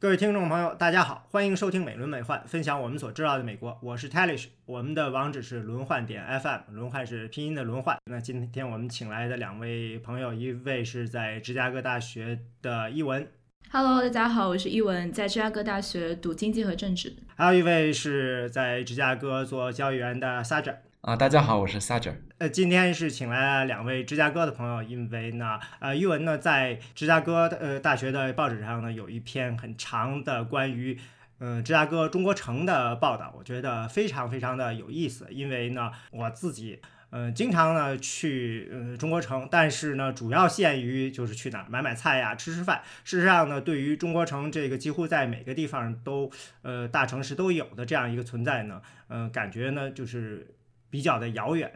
[0.00, 3.76] 各位听众朋友，大家好，欢迎收听美轮美奂，分享我们所知道的美国。
[3.82, 7.96] 我是 Talish，我们的网址是轮换点 FM，轮换是拼音的轮换。
[8.08, 13.28] 那今天我们请来的两位朋友，一位是在芝加哥大学的伊文
[13.72, 17.16] ，Hello，大家好，我是伊文，在芝加哥大学读经济和政治。
[17.34, 20.76] 还有一位是在芝加哥做交易员的 Saja。
[21.08, 22.12] 啊，大家好，我是 Sager。
[22.36, 30.98] 呃，今天是请来了两位芝加哥的朋友，因为呢，呃，玉文呢在芝加哥呃大学的报纸上呢有一篇很长的关于
[31.38, 35.26] 嗯芝加哥中国城的报道，我觉得非常非常的有意思。
[35.30, 42.82] 因为呢，我自己呃经常呢去呃中国城，但是呢主要限于就是去哪儿买买菜呀，吃吃饭。
[43.04, 46.30] 事实上呢，对于中国城这个几乎在每个地方都
[46.60, 50.46] 呃大城市都有的这样一个存在呢，嗯，感觉呢就是。
[50.90, 51.70] 比较的遥远，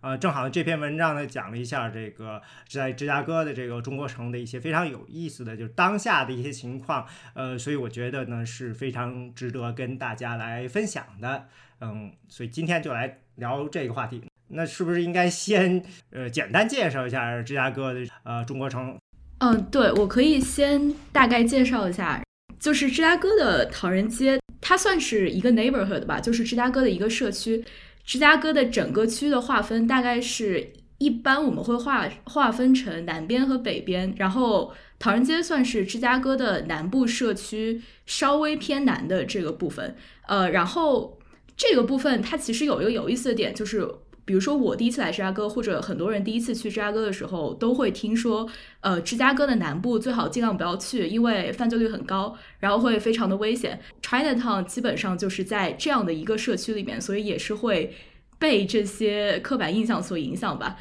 [0.00, 11.46] 呃，正好这篇文章呢讲了一下这个在芝加哥的这个中国城的一些非常有意思的，就是当下的一些情况，呃，所以我觉得呢是非常值得跟大家来分享的，
[11.80, 14.22] 嗯，所以今天就来聊这个话题。
[14.48, 18.96] 那是不是应该先呃简单介绍一下芝加哥的呃中国城？
[19.38, 22.22] 嗯，对，我可以先大概介绍一下，
[22.60, 27.64] 就是芝加哥的唐人街，它算是一个 neighborhood 吧，就是芝加哥的一个社区。
[28.06, 39.94] 芝加哥的整个区的划分大概是一般我们会划划分成南边和北边，然后唐人街算是芝加哥的南部社区稍微偏南的这个部分。
[40.26, 41.18] 呃，然后
[41.56, 43.86] 这个部分它其实有一个有意思的点，就是
[44.26, 48.46] 比如说我第一次来芝加哥，或者很多人第一次去芝加哥的时候，都会听说，
[48.80, 53.80] 呃，芝加哥的南部最好尽量不要去，因为犯罪率很高，然后会非常的危险。
[54.02, 57.94] Chinatown 基本上就是在这样的一个社区里面，所以也是会。
[58.38, 60.76] 被这些刻板印象所影响吧。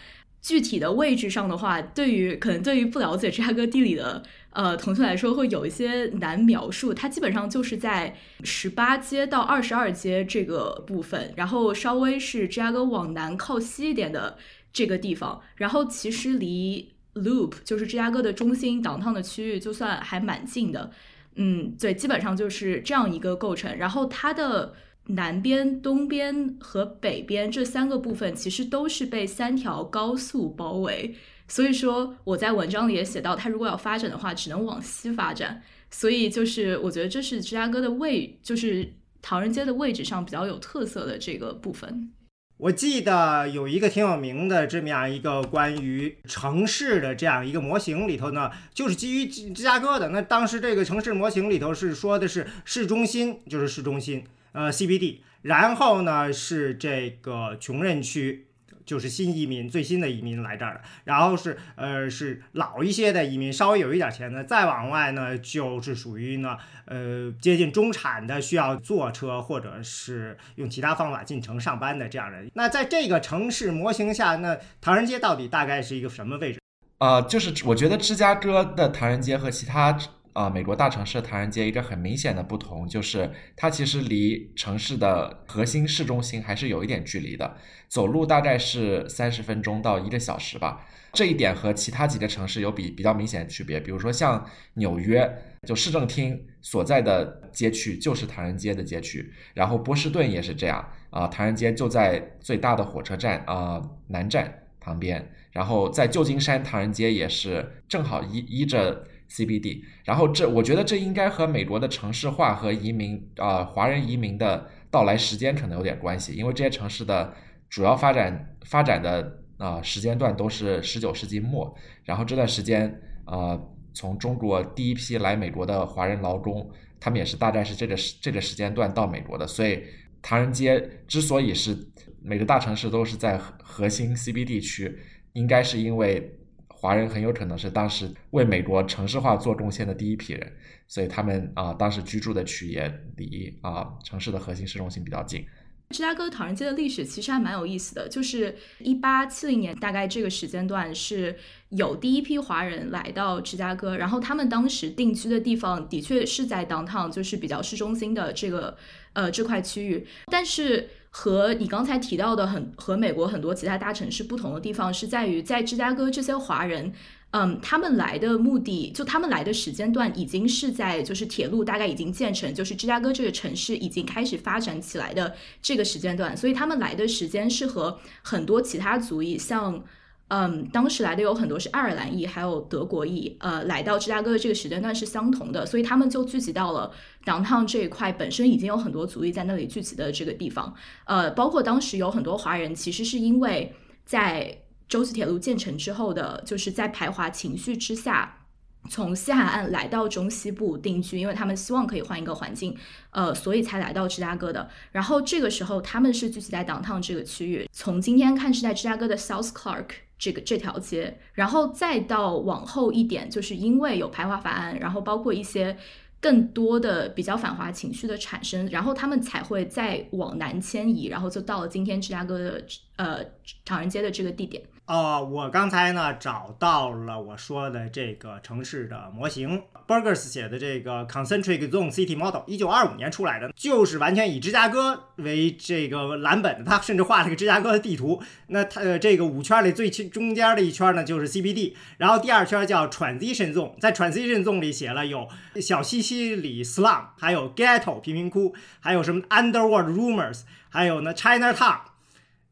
[0.46, 6.94] 具体的位置上的话，对于可能对于不了解芝加哥地理的呃同学来说，会有一些难描述。
[6.94, 14.38] 它基本上就是在十八街到二十二街这个部分，然后稍微是芝加哥往南靠西一点的
[14.72, 15.42] 这个地方。
[15.56, 20.92] 然后其实离 Loop 就是芝加哥的中心 downtown 的区域，就算还蛮近的。
[21.38, 23.76] 嗯，对，基本上就是这样一个构成。
[23.76, 24.76] 然后它的。
[25.08, 31.16] 南边、东边和北边这三个部分其实都是被三条高速包围，
[31.48, 35.62] 所以说我在文章里也写到，它如果要发展的话，只能往西发展。
[35.92, 42.12] 所以就是我觉得这是芝加哥的位， 就是唐人街的位置上比较有特色的这个部分。
[42.58, 50.10] 我记得有一个挺有名的这么样一个关于城市的这样一个模型里头呢，就是基于芝加哥的。
[50.10, 54.24] 那当时这个城市模型里头是说的是市中心，就是市中心。
[54.56, 58.48] 呃，CBD，然后呢是这个穷人区，
[58.86, 72.50] 就是新移民最新的移民来这儿的，然后是呃是老一些的移民，稍微有一点钱的，再往外呢就是属于呢呃接近中产的，需要坐车或者是用其他方法进城上班的这样人。
[72.54, 76.62] 那在这个城市模型下，那唐人街到底大概是一个什么位置？
[77.00, 80.00] 呃，就是我觉得芝加哥的唐人街和其他。
[80.36, 87.56] 啊，美国大城市唐人街一个很明显的不同就是，它其实离城市的核心市中心还是有一点距离的，
[87.88, 90.86] 走路大概是三十分钟到一个小时吧。
[91.14, 93.80] 这一点和其他几个城市有比比较明显的区别。
[93.80, 95.26] 比如说像纽约，
[95.66, 109.08] 就市政厅所在的街区就是唐人街的街区，然后波士顿也是这样啊，唐人街就在最大的火车站啊南站旁边，然后在旧金山唐人街也是正好依依着。
[109.30, 117.34] CBD，然后这我觉得这应该和美国的城市化和移民啊华人移民的到来时间可能有点关系，因为这些城市的
[117.70, 123.60] 主要发展发展的啊时间段都是十九世纪末，然后这段时间啊
[123.94, 126.70] 从中国第一批来美国的华人劳工，
[127.00, 129.84] 他们也是大概是这个时这个时间段到美国的，所以
[130.22, 131.78] 唐人街之所以是
[132.22, 134.98] 每个大城市都是在核心 CBD 区，
[135.34, 136.40] 应该是因为。
[136.86, 140.54] 华人很有可能是当时为美国城市化做贡献的第一批人，
[140.88, 145.44] 所以他们啊当时居住的区也离啊城市的核心市中心比较近。
[145.90, 151.36] 芝加哥唐人街的历史其实还蛮有意思的，就是一八七零年大概这个时间段是
[151.70, 158.78] 有第一批华人来到芝加哥，然后他们当时定居的地方的确是在 downtown，就是比较市中心的这个
[159.14, 160.88] 呃这块区域，但是。
[161.18, 166.92] 和你刚才提到的很和美国很多其他大城市不同的地方是在于，在芝加哥这些华人，
[167.32, 179.82] 嗯，他们来的目的就他们来的时间段已经是在就是铁路大概已经建成，就是芝加哥这个城市已经开始发展起来的这个时间段，所以他们来的时间是和很多其他族裔，像
[180.28, 186.92] 嗯，当时来的有很多是爱尔兰裔，还有德国裔，呃，来到芝加哥的这个时间段是相同的，所以他们就聚集到了
[187.24, 190.74] downtown 这一块，本身已经有很多族裔在那里聚集的这个地方，
[191.06, 198.40] 呃，包括当时有很多华人，其实是因为在洲际铁路建成之后的，就是在排华情绪之下。
[198.88, 202.78] 从西海岸来到中西部定居，因为他们希望可以换一个环境，
[203.10, 204.70] 呃，所以才来到芝加哥的。
[204.92, 215.78] 然后这个时候他们是聚集在 downtown 这个区域，从今天看是在芝加哥的 South Clark 这个这条街，然后再到往后一点，就是因为有排华法案，然后包括一些
[216.22, 222.64] 更多的比较反华情绪的产生，然后他们才会再往南迁移，然后就到了今天芝加哥的
[222.96, 223.20] 呃
[223.64, 224.64] 唐人街的这个地点。
[224.88, 236.64] 哦，我刚才呢找到了我说的这个城市的模型，Burgers 写的这个 Concentric Zone City Model，一九二五年出来的，就是完全以芝加哥为这个蓝本的。
[236.64, 238.22] 他甚至画了个芝加哥的地图。
[238.50, 245.28] 那他呃这个五圈里最中间的一圈呢就是 CBD，然后第二圈叫 Transition Zone，在 Transition Zone 里写了有
[245.60, 251.80] 小西西里 Slum，还有 Ghetto 贫民窟，还有什么 Underworld Rumors，还有呢 Chinatown。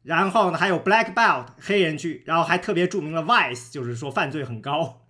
[0.04, 5.00] 然后呢，还有 Black Belt 黑人区，然后还特别著名的 Vice，就是说犯罪很高。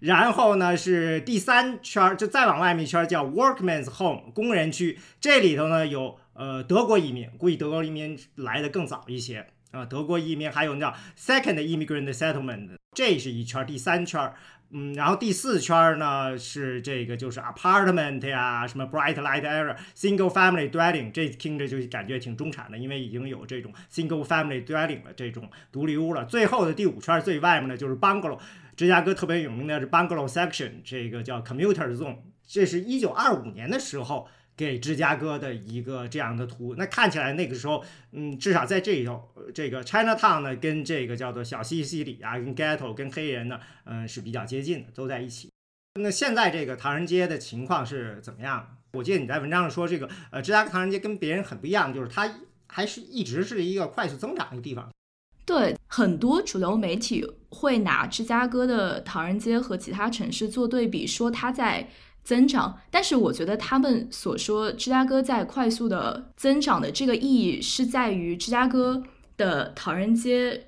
[0.00, 9.84] 然后呢是第三圈，就再往外面一圈叫 Workman's Home 工人区，这里头呢有呃德国移民，估计德国移民来的更早一些啊。
[9.84, 14.32] 德国移民还有叫 Second Immigrant Settlement，这是一圈，第三圈。
[14.70, 26.24] 嗯，然后第四圈呢是这个就是 apartment 呀，什么 bright light area single family dwelling，这听着就感觉挺中产的，因为已经有这种 single family dwelling 了这种独立屋了。
[26.26, 28.38] 最后的第五圈最外面的就是 bungalow，
[28.76, 34.28] 芝加哥特别有名的是 bungalow section，这个叫 commuter zone，这是一九二五年的时候。
[34.58, 45.48] 给芝加哥的一个这样的图，那看起来那个时候，嗯，至少在这里头，这个 Chinatown 呢，跟这个叫做小西西里啊，跟 Ghetto 跟黑人呢，嗯，是比较接近的，都在一起。
[46.00, 48.76] 那现在这个唐人街的情况是怎么样？
[48.94, 52.28] 我记得你在文章上说，这个呃，芝加哥唐人街跟别人很不一样，就是它
[52.66, 54.90] 还是一直是一个快速增长的地方。
[55.46, 61.88] 对，很多主流媒体会拿芝加哥的唐人街和其他城市做对比，说它在。
[62.28, 69.02] 增长，但是我觉得他们所说芝加哥在快速的增长的这个意义是在于芝加哥
[69.38, 70.66] 的唐人街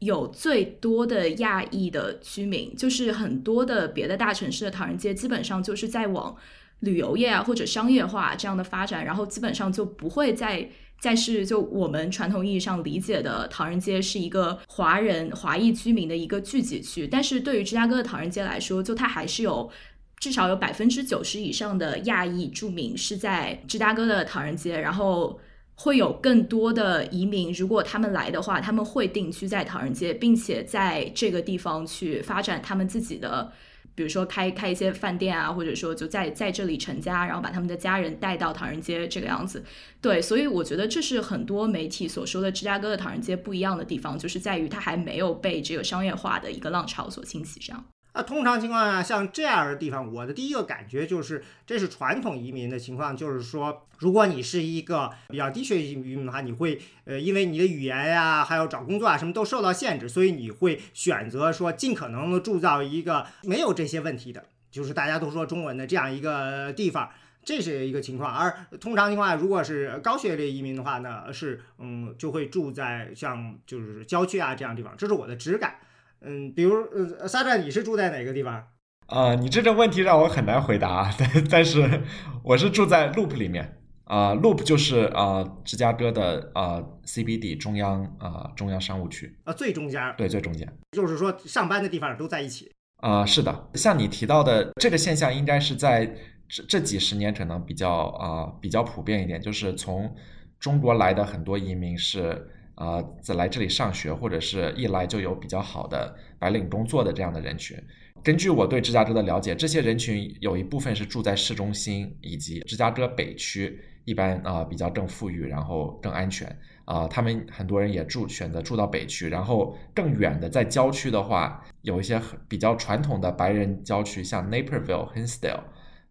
[0.00, 6.34] 有最多的亚裔的居民，就是很多的别的大城市的唐人街基本上就是在往
[6.80, 10.68] 旅游业啊或者商业化这样的发展，然后基本上就不会再
[10.98, 19.70] 再是就我们传统意义上理解的唐人街是一个华人华裔居民的一个聚集区，但是对于芝加哥的唐人街来说，就它还是有。
[20.18, 25.38] 至少有百分之九十以上的亚裔住民是在芝加哥的唐人街，然后
[25.74, 27.52] 会有更多的移民。
[27.52, 33.52] 如果他们来的话，他们会定居在唐人街，并且在这个地方去发展他们自己的，
[33.94, 39.62] 比如说开开一些饭店啊，或者说就在在这里成家，然后把他们的家人带到唐人街这个样子。
[40.00, 47.84] 对，所以我觉得这是很多媒体所说的芝加哥的唐人街不一样的地方，就是在于它还没有被这个商业化的一个浪潮所侵袭上。
[48.16, 67.10] 那通常情况下，像这样的地方，我的第一个感觉就是，这是传统移民的情况，就是说，如果你是一个比较低学历移民的话，你会，呃，因为你的语言呀，还有找工作啊，什么都受到限制，所以你会选择说，尽可能的铸造一个没有这些问题的，就是大家都说中文的这样一个地方，
[67.44, 68.34] 这是一个情况。
[68.34, 75.74] 而通常情况下，如果是高学历移民的话呢，是，嗯，就会住在像就是郊区啊这样地方，这是我的直感。
[76.20, 76.74] 嗯，比如，
[77.20, 78.64] 呃，沙赞，你是住在哪个地方？
[79.06, 82.02] 啊，你这个问题让我很难回答， 但但是
[82.42, 96.06] 我是住在 Loop 里面，啊，Loop 就是啊芝加哥的啊 CBD 中央啊中央商务区啊最中间，对最中间，就是说上班的地方都在一起啊，是的，像你提到的这个现象，应该是在
[96.48, 100.12] 这这几十年可能比较啊比较普遍一点，就是从
[100.58, 102.50] 中国来的很多移民是。
[102.76, 107.76] 啊，在来这里上学，或者是一来就有比较好的白领工作的这样的人群。
[108.22, 117.06] 根据我对芝加哥的了解，这些人群有一部分是住在市中心以及芝加哥北区，一般啊比较更富裕，然后更安全啊。
[117.06, 125.62] 他们很多人也住选择住到北区，然后更远的在郊区的话，有一些比较传统的白人郊区，像 Naperville、Hinsdale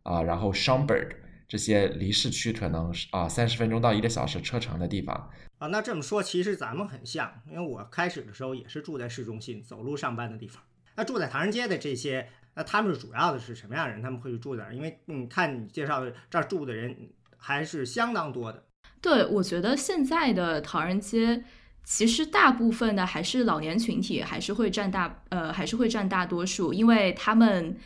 [0.03, 1.09] 啊，然后 Schaumburg
[1.47, 5.29] 这些离市区可能啊三十分钟到一个小时车程的地方。
[5.57, 10.61] 啊，那这么说，其实咱们很像，因为我开始的时候也是住在市中心，走路上班的地方。
[10.95, 14.01] 那住在唐人街的这些，那他们是主要的是什么样的人？
[14.01, 14.73] 他们会住在？
[14.73, 18.63] 因为嗯，看你介绍的这儿住的人还是相当多的。
[19.01, 21.43] 对，我觉得现在的唐人街
[21.83, 27.77] 其实大部分的还是老年群体，还是会占大呃，还是会占大多数，因为他们。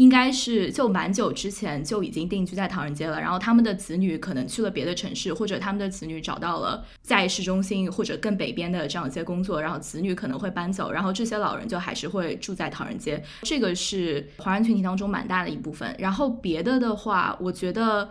[0.00, 13.22] 应该是就蛮久之前就已经定居在唐人街了，然后他们的子女可能去了别的城市，或者他们的子女找到了在市中心或者更北边的这样一些工作，然后子女可能会搬走，然后这些老人就还是会住在唐人街。
[13.42, 15.94] 这个是华人群体当中蛮大的一部分。
[15.98, 18.08] 然后别的的话，我觉得，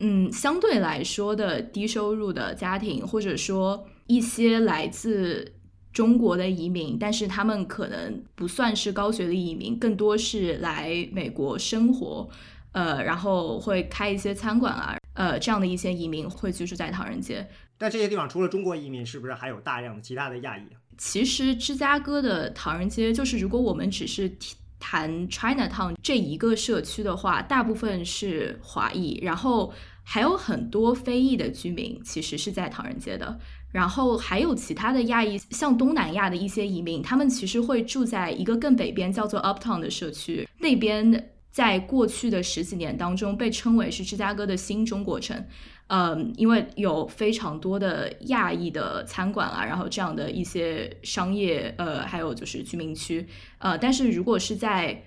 [0.00, 5.52] 嗯，相对来说的低收入的家庭，或者说一些来自。
[5.92, 12.28] 中国的移民，但是他们可能不算是高学历移民，更多是来美国生活，
[12.72, 17.48] 呃，然后会开一些餐馆啊，呃，这样的一些移民会居住在唐人街。
[17.76, 20.62] 但这些地方除了中国移民，是不是还有大量的其他的亚裔？
[20.98, 24.30] 其实芝加哥的唐人街，就是如果我们只是
[24.78, 33.38] 谈 Chinatown 这一个社区的话，大部分是华裔，然后还有很多非裔的居民，其实是在唐人街的。
[33.72, 40.48] 然后还有其他的亚裔，像东南亚的一些移民，他们其实会住在一个更北边叫做 Uptown 的社区。
[40.58, 45.44] 那边在过去的十几年当中被称为是芝加哥的新中国城，
[45.88, 53.26] 嗯，因为有非常多的亚裔的餐馆啊，然后这样的一些商业，呃，还有就是居民区，
[53.58, 55.00] 呃，但是如果是在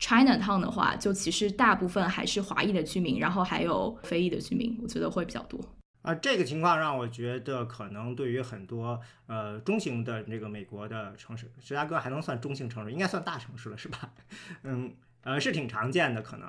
[0.00, 5.60] Chinatown 的话，就其实大部分还是华裔的居民，然后还有非裔的居民，我觉得会比较多。
[6.02, 14.10] 啊，这个情况让我觉得，可能对于很多呃中型的这个美国的城市，芝加哥还能算中型城市，应该算大城市了，是吧？
[14.64, 16.48] 嗯，呃，是挺常见的，可能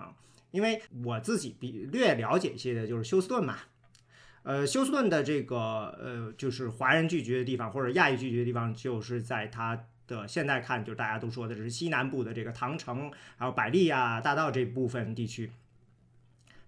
[0.52, 3.58] 因为我自己比略了解一些的，就是休斯顿嘛，
[4.44, 5.58] 呃，休斯顿的这个
[6.00, 15.52] 呃，就是华人聚集的地方或者亚裔聚集的地方，就是在它的现在看，就是大家都说的是西南部的这个唐城，还有百利亚大道这部分地区，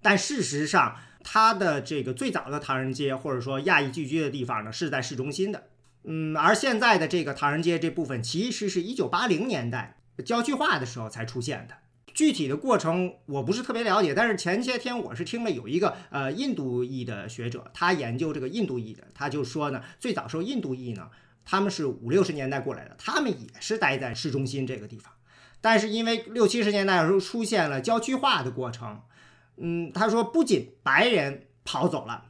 [0.04, 0.98] 但事实上。
[1.26, 5.64] 它的这个最早的唐人街，或者说亚裔聚居的地方呢，是在市中心的。
[6.04, 9.96] 嗯，而现在的这个唐人街这部分，其实是一九八零年代
[10.26, 11.76] 郊区化的时候才出现的。
[12.14, 21.08] 具体的过程我不是特别了解，但是前些天我是听了有一个呃印度裔的学者，他研究这个印度裔的，他就说呢，最早时候印度裔呢，
[21.46, 25.14] 他们是五六十年代过来的，他们也是待在市中心这个地方，
[25.62, 29.04] 但是因为六七十年代的时候出现了郊区化的过程。
[29.58, 32.26] 嗯，他说，不仅白人跑走了，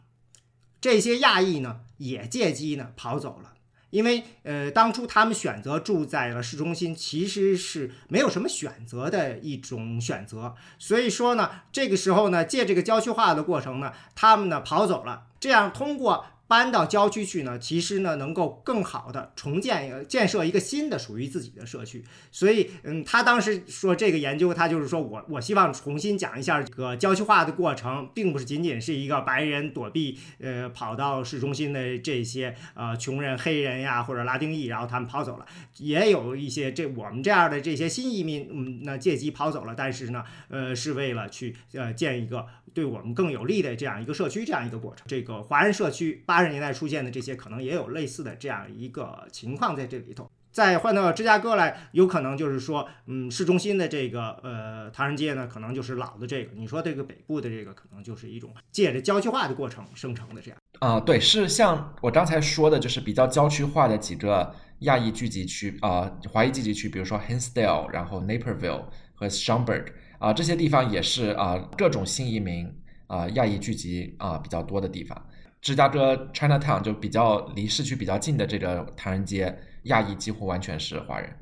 [0.81, 3.53] 这些亚裔呢也借机呢跑走了，
[3.89, 10.55] 因为呃，当初他们选择住在了市中心，其实是没有什么选择的一种选择。
[10.77, 16.25] 所以说呢，这个时候呢，借这个郊区化的过程呢，他们呢跑走了，这样通过。
[16.53, 22.03] 搬到郊区去呢，其实呢能够更好的重建、建设一个新的属于自己的社区。
[22.31, 35.45] 所以，嗯，他当时说这个研究，他就是说我我希望重新讲一下这个郊区化的过程，并不是仅仅是一个白人躲避，呃，跑到市中心的这些呃穷人、黑人呀或者拉丁裔，然后他们跑走了，
[35.79, 42.45] 也有一些这我们这样的这些新移民，嗯，那借机跑走了，但是呢，呃，是为了去呃建一个。
[42.73, 45.05] 对我们更有利的这样一个社区，这样一个过程。
[45.07, 50.29] 这个华人社区八十年代出现的这些，可能也有类似的这样一个情况在这里头。
[50.51, 56.51] 再换到芝加哥来，有可能就是说，嗯，市中心的这个呃唐人街呢，可能就是老的这个。
[56.55, 60.59] 你说这个北部的这个，可能就是一种借着郊区化的过程生成的这样。
[60.79, 68.85] 啊，对，是像我刚才说的，就是比较郊区化的几个亚裔聚集区啊，华裔聚集区，比如说 Hinsdale，然后 Naperville
[69.15, 69.87] 和 Schaumburg。
[70.19, 72.71] 啊，这些地方也是啊，各种新移民
[73.07, 75.19] 啊，亚裔聚集啊比较多的地方。
[75.63, 81.33] 芝加哥 Chinatown 就比较离市区比较近的这个唐人街，亚裔几乎完全是华人。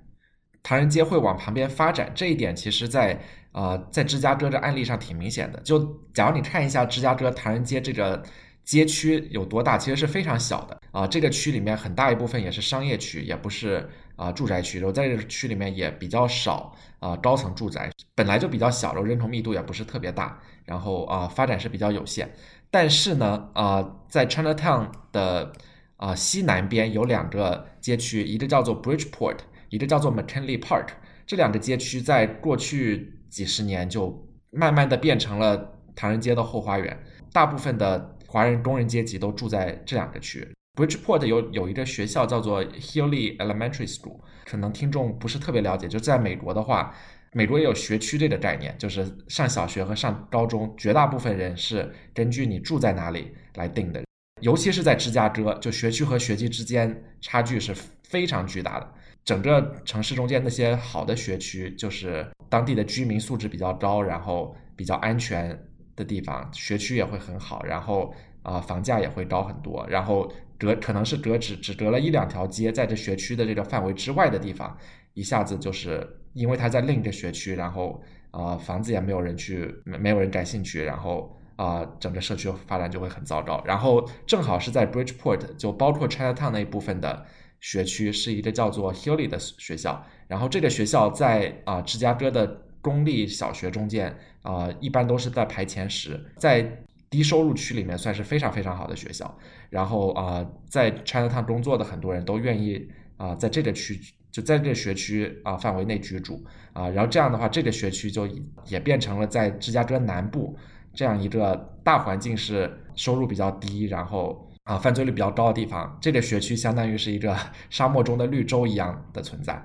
[0.62, 3.20] 唐人街会往旁边发展，这一点其实，在
[3.52, 5.60] 啊，在芝加哥的案例上挺明显的。
[5.62, 8.24] 就假如你看一下芝加哥唐人街这个
[8.64, 11.08] 街区有多大，其实是非常小的啊。
[11.08, 13.90] 这个区里面很大一部分也是商业区，也不是。
[14.18, 22.32] 啊，住宅区，然后在这个区里面也比较少啊，高层住宅本来就比较小，然后人口密度也不是特别大，然后啊，发展是比较有限。
[22.72, 25.52] 但是呢，啊，在 Chinatown 的
[25.98, 29.38] 啊西南边有两个街区，一个叫做 Bridgeport，
[29.70, 30.88] 一个叫做 McKinley Park。
[31.28, 36.98] 这两个街区在过去几十年就慢慢的变成了唐人街的后花园，
[37.32, 40.48] 大部分的华人工人阶级都住在这两个区。
[40.80, 45.90] Bridgeport 有有一个学校叫做 Hilly Elementary School，可能听众不是特别了解。
[45.90, 46.96] 就在美国的话，
[47.34, 54.02] 美国也有学区这个概念，就是上小学和上高中，绝大部分人是根据你住在哪里来定的。
[54.42, 57.74] 尤其是在芝加哥，就学区和学籍之间差距是
[58.04, 58.94] 非常巨大的。
[59.24, 65.58] 整个城市中间那些好的学区，就是当地的居民素质比较高，然后比较安全
[65.96, 70.32] 的地方，学区也会很好，然后啊房价也会高很多，然后。
[70.62, 74.78] 隔可能是隔只只隔了一两条街，在这学区的这个范围之外的地方，
[75.16, 83.62] 一下子就是因为他在另一个学区，然后啊房子也没有人去，没没有人感兴趣，然后啊整个社区发展就会很糟糕。
[83.66, 87.26] 然后正好是在 Bridgeport，就包括 Chinatown 那一部分的
[87.60, 90.06] 学区，是一个叫做 Hilly 的学校。
[90.28, 99.38] 然后这个学校在啊芝加哥的公立小学中间啊一般都是在排前十，在低收入区里面算是非常非常好的学校。
[99.70, 104.00] 然后啊，在 Chinatown 工作的很多人都愿意啊，在这个区
[104.32, 108.28] 就在这个学区啊范围内居住啊，然后这样的话，这个学区就
[108.66, 110.58] 也变成了在芝加哥南部
[110.94, 117.38] 这样一个大环境是收入比较低，然后啊犯罪率比较高的地方，这个学区相当于是一个
[117.70, 119.62] 沙漠中的绿洲一样的存在。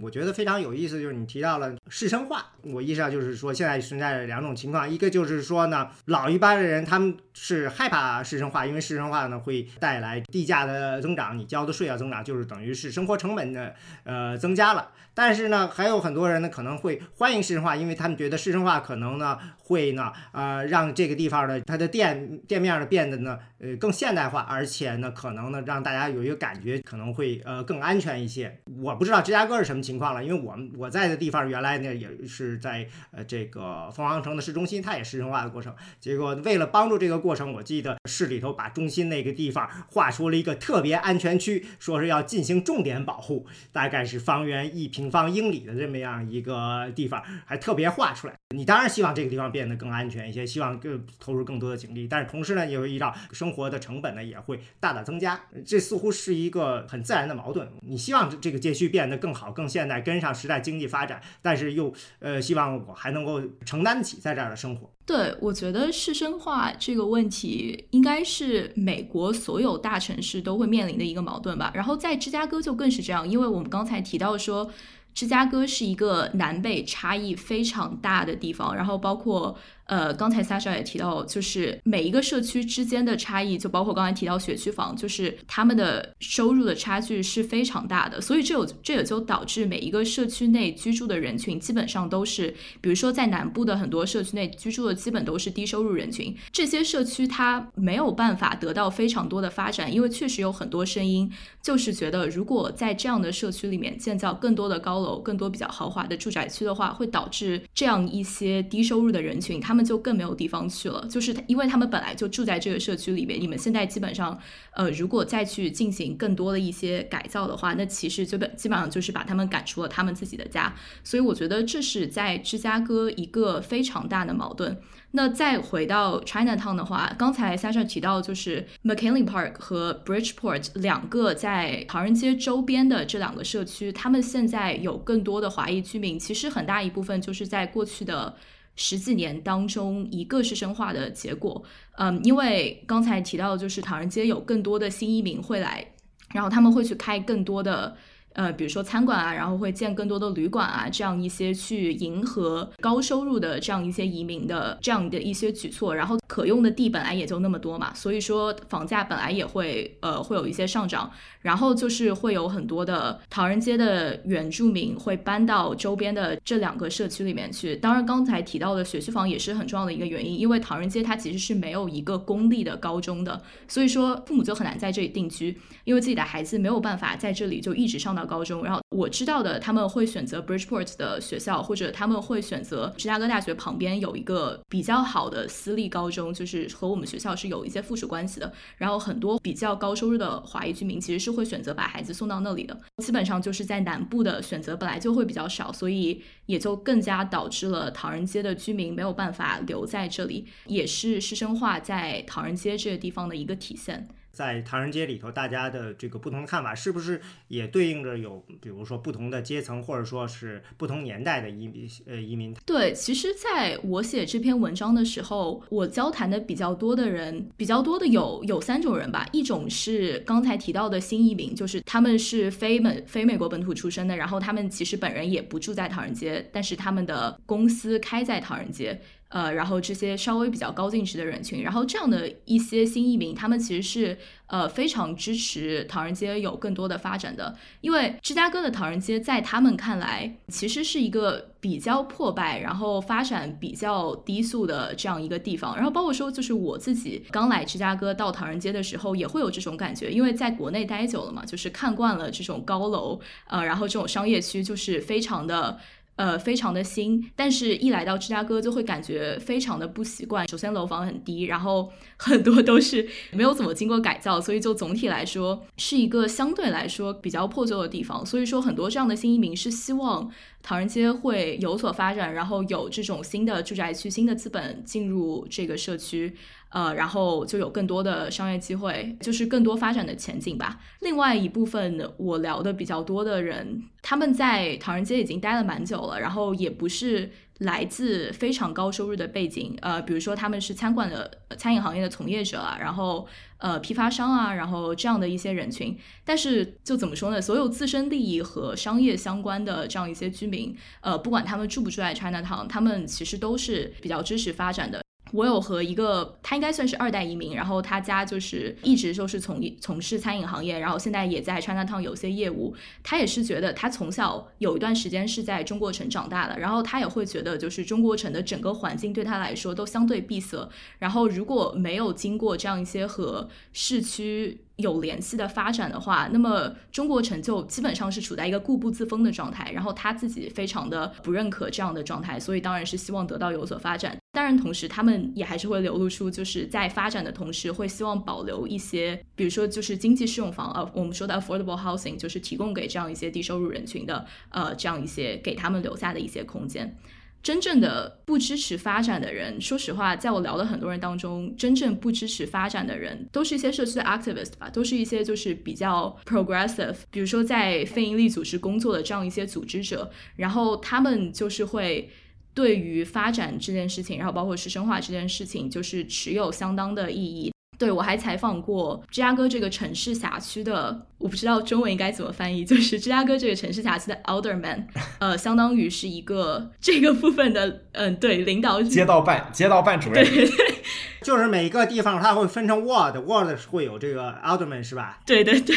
[0.00, 13.74] 我觉得非常有意思，就是你提到了师生化，我意识到就是说现在存在着两种情况，一个就是说呢，老一辈的人他们是害怕师生化，因为师生化呢会带来地价的增长，你交的税要增长，就是等于是生活成本的
[14.04, 14.92] 呃增加了。
[15.14, 28.60] 但是呢，还有很多人呢可能会欢迎师生化，因为他们觉得师生化可能呢会呢呃让这个地方的它的店店面呢变得呢呃更现代化，而且呢可能呢让大家有一个感觉可能会呃更安全一些。
[28.80, 29.78] 我不知道芝加哥是什么。
[29.88, 35.74] 情况了，因为我们我在的地方原来呢也是在呃这个凤凰城的市中心，它也市生化的过程。
[35.98, 48.34] 结果为了帮助这个过程，我记得市里头把中心那个地方划出了一个特别安全区，说是要进行重点保护，大概是方圆一平方英里的这么样一个地方，还特别划出来。
[48.56, 55.38] 你当然希望这个地方变得更安全一些，希望更投入更多的警力，但是同时呢，也会遇到生活的成本呢也会大大增加。
[55.66, 57.68] 这似乎是一个很自然的矛盾。
[57.82, 64.90] 你希望这个街区变得更好、更现代跟上时代经济发展，但是又呃希望我还能够承担得起在这儿的生活。
[65.04, 71.70] 对，我觉得市生化这个问题应该是美国所有大城市都会面临的一个矛盾吧。
[71.74, 74.70] 然后在芝加哥就更是这样，因为我们刚才提到说，
[75.14, 79.58] 芝加哥是一个南北差异非常大的地方，然后包括。
[79.88, 109.77] 呃，刚才 Sasha 也提到，就是每一个社区之间的差异，就包括刚才提到学区房，就是他们的收入的差距是非常大的，所以这有这也就导致每一个社区内居住的人群基本上都是，比如说在南部的很多社区内居住的基本都是低收入人群，这些社区它没有办法得到非常多的发展，因为确实有很多声音就是觉得，如果在这样的社区里面建造更多的高楼，更多比较豪华的住宅区的话，会导致这样一些低收入的人群他们。
[109.78, 113.40] 们就更没有地方去了，就是因为他们本来就住在这个社区里面。
[113.40, 114.36] 你们现在基本上，
[114.72, 120.74] 呃，如果再去进行更多的一些改造的话，那其实就本基本上就是把他们赶出了他们自己的家。
[121.04, 124.76] 所以我觉得这是在芝加哥一个非常大的矛盾。
[125.12, 138.36] 那再回到 Chinatown 的话，刚才 Sasha 提到就是 McKinley Park 和 Bridgeport 两个在唐人街周边的这两个社区，他们现在有更多的华裔居民，其实很大一部分就是在过去的。
[138.80, 141.60] 十几年当中，一个是深化的结果，
[141.96, 145.84] 嗯，因为刚才提到的就是唐人街有更多的新移民会来，
[146.32, 147.96] 然后他们会去开更多的，
[148.38, 161.10] 呃，比如说餐馆啊，然后会建更多的旅馆啊，这样一些去迎合高收入的这样一些移民的这样的一些举措，然后可用的地本来也就那么多嘛，所以说房价本来也会呃会有一些上涨。
[161.40, 167.76] 然后就是会有很多的唐人街的原住民会搬到周边的这两个社区里面去。
[167.76, 178.62] 当然，刚才提到的学区房也是很重要的一个原因，因为唐人街它其实是没有一个公立的高中的，所以说父母就很难在这里定居，因为自己的孩子没有办法在这里就一直上到高中。
[178.62, 188.52] 然后我知道的，他们会选择 Bridgeport 的学校，或者他们会选择芝加哥大学旁边有一个比较好的私立高中，就是和我们学校是有一些附属关系的。
[188.76, 191.38] 然后很多比较高收入的华裔居民其实是。
[191.38, 204.08] 会选择把孩子送到那里的，基本上就是在南部的选择本来就会比较少，所以也就更加导致了唐人街的居民没有办法留在这里，也是师生化在唐人街这个地方的一个体现。
[204.38, 212.54] 在唐人街里头，大家的这个不同的看法，是不是也对应着有，比如说不同的阶层，或者说是不同年代的移民呃移民？
[212.64, 219.26] 对，其实在我写这篇文章的时候，我交谈的比较多的人，比较多的有有三种人吧。
[219.32, 229.00] 一种是刚才提到的新移民，就是他们是非美非美国本土出生的，然后他们其实本人也不住在唐人街，但是他们的公司开在唐人街。
[229.28, 255.78] 呃，然后这些稍微比较高净值的人群，然后这样的一些新移民，他们其实是呃非常支持唐人街有更多的发展的，因为芝加哥的唐人街在他们看来其实是一个比较破败，然后发展比较低速的这样一个地方，然后包括说就是我自己刚来芝加哥到唐人街的时候也会有这种感觉，因为在国内待久了嘛，就是看惯了这种高楼，呃，然后这种商业区就是非常的。
[256.18, 260.48] 呃，非常的新，但是一来到芝加哥就会感觉非常的不习惯。
[260.48, 268.26] 首先楼房很低，然后 很多都是没有怎么经过改造，所以就总体来说是一个相对来说比较破旧的地方。
[268.26, 270.28] 所以说很多这样的新移民是希望
[270.60, 276.34] 唐人街会有所发展，然后有这种新的住宅区、新的资本进入这个社区。
[276.70, 280.80] 呃，然后就有更多的商业机会，就是更多发展的前景吧。
[281.00, 293.26] 另外一部分我聊的比较多的人，他们在唐人街已经待了蛮久了，然后也不是来自非常高收入的背景，呃，比如说他们是餐馆的餐饮行业的从业者啊，然后
[293.56, 295.96] 呃批发商啊，然后这样的一些人群。
[296.24, 297.40] 但是就怎么说呢？
[297.40, 305.00] 所有自身利益和商业相关的这样一些居民，呃，不管他们住不住在 China Town，他们其实都是比较支持发展的。
[305.32, 312.74] 我有和一个，他应该算是二代移民，然后他家就是一直都是从从事餐饮行业，然后现在也在 China Town 有些业务。
[313.02, 324.60] 他也是觉得他从小有一段时间是在中国城长大的，然后他也会觉得就是中国城的整个环境对他来说都相对闭塞，然后如果没有经过这样一些和市区。
[324.78, 334.16] 有联系的发展的话，那么中国城就基本上是处在一个固步自封的状态，然后他自己非常的不认可这样的状态，所以当然是希望得到有所发展。
[334.32, 346.96] 当然，同时他们也还是会流露出，就是在发展的同时，会希望保留一些，比如说就是经济适用房，呃，我们说的 affordable housing，就是提供给这样一些低收入人群的，呃，这样一些给他们留下的一些空间。
[347.42, 362.10] 真正的不支持发展的人，说实话，在我聊的很多人当中，真正不支持发展的人，都是一些社区的 activist 吧，都是一些就是比较 progressive，比如说在非营利组织工作的这样一些组织者，然后他们就是会
[362.52, 367.52] 对于发展这件事情，然后包括是深化这件事情，就是持有相当的意义。
[367.78, 374.84] 对，我还采访过芝加哥这个城市辖区的，我不知道中文应该怎么翻译，就是 芝加哥这个城市辖区的 alderman，
[375.20, 380.56] 呃，相当于是一个这个部分的，嗯，对，领导街道办街道办主任，对对，
[381.22, 385.20] 就是每个地方它会分成 ward，ward 会有这个 alderman 是吧？
[385.24, 385.76] 对对对。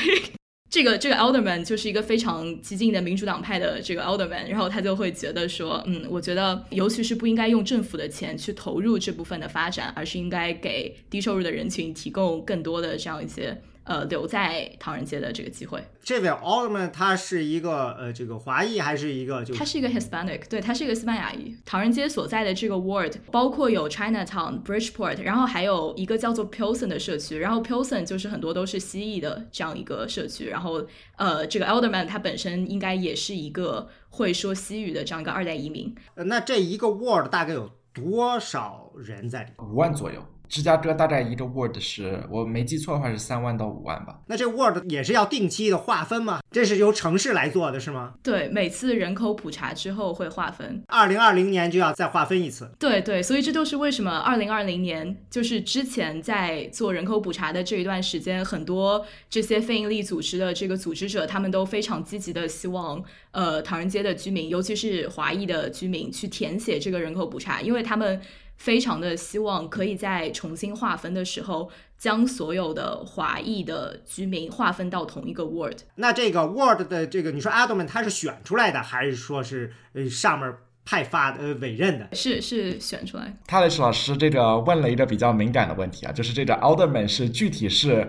[0.72, 13.62] 这个这个 Alderman 就是一个非常激进的民主党派的这个 Alderman，然后他就会觉得说，嗯，我觉得尤其是不应该用政府的钱去投入这部分的发展，而是应该给低收入的人群提供更多的这样一些。
[13.92, 15.84] 呃，留在唐人街的这个机会。
[16.02, 19.44] 这位 Alderman 他是一个呃，这个华裔还是一个？
[19.44, 21.54] 就他是一个 Hispanic，对他是一个西班牙裔。
[21.66, 27.38] 唐人街所在的这个 ward 包括有 Chinatown、Bridgeport，然后还有一个叫做 Pilsen 的社区。
[27.38, 30.48] 然后 Pilsen 就是很多都是西裔的这样一个社区。
[30.48, 30.82] 然后
[31.18, 35.94] 呃，这个 Alderman 他本身应该也是一个会说西语的这样一个二代移民。
[36.16, 39.50] 那这一个 ward 大概有多少人在里？
[39.60, 40.26] 五万左右。
[40.52, 44.20] 芝加哥大概一个 word 是我没记错的话是三万到五万吧。
[44.28, 46.42] 那这 word 也是要定期的划分吗？
[46.52, 48.16] 这是由城市来做的是吗？
[48.22, 50.84] 对，每次人口普查之后会划分。
[50.88, 52.70] 二零二零年就要再划分一次。
[52.78, 68.20] 对对，所以这就是为什么二零二零年就是之前在做人口普查的这一段时间，很多这些非营利组织的这个组织者，他们都非常积极的希望，呃，唐人街的居民，尤其是华裔的居民去填写这个人口普查，因为他们。
[68.62, 75.80] 非常的希望可以在重新划分的时候，将所有的华裔的居民划分到同一个 word。
[75.96, 80.54] 那这个 word 的这个，你说 Alderman 他是选出来的，还是说是呃上面
[80.86, 82.08] 派发的呃委任的？
[82.14, 83.36] 是是选出来。
[83.48, 88.08] 泰勒斯老师这个问了一个比较敏感的问题啊，就是这个 Alderman 是具体是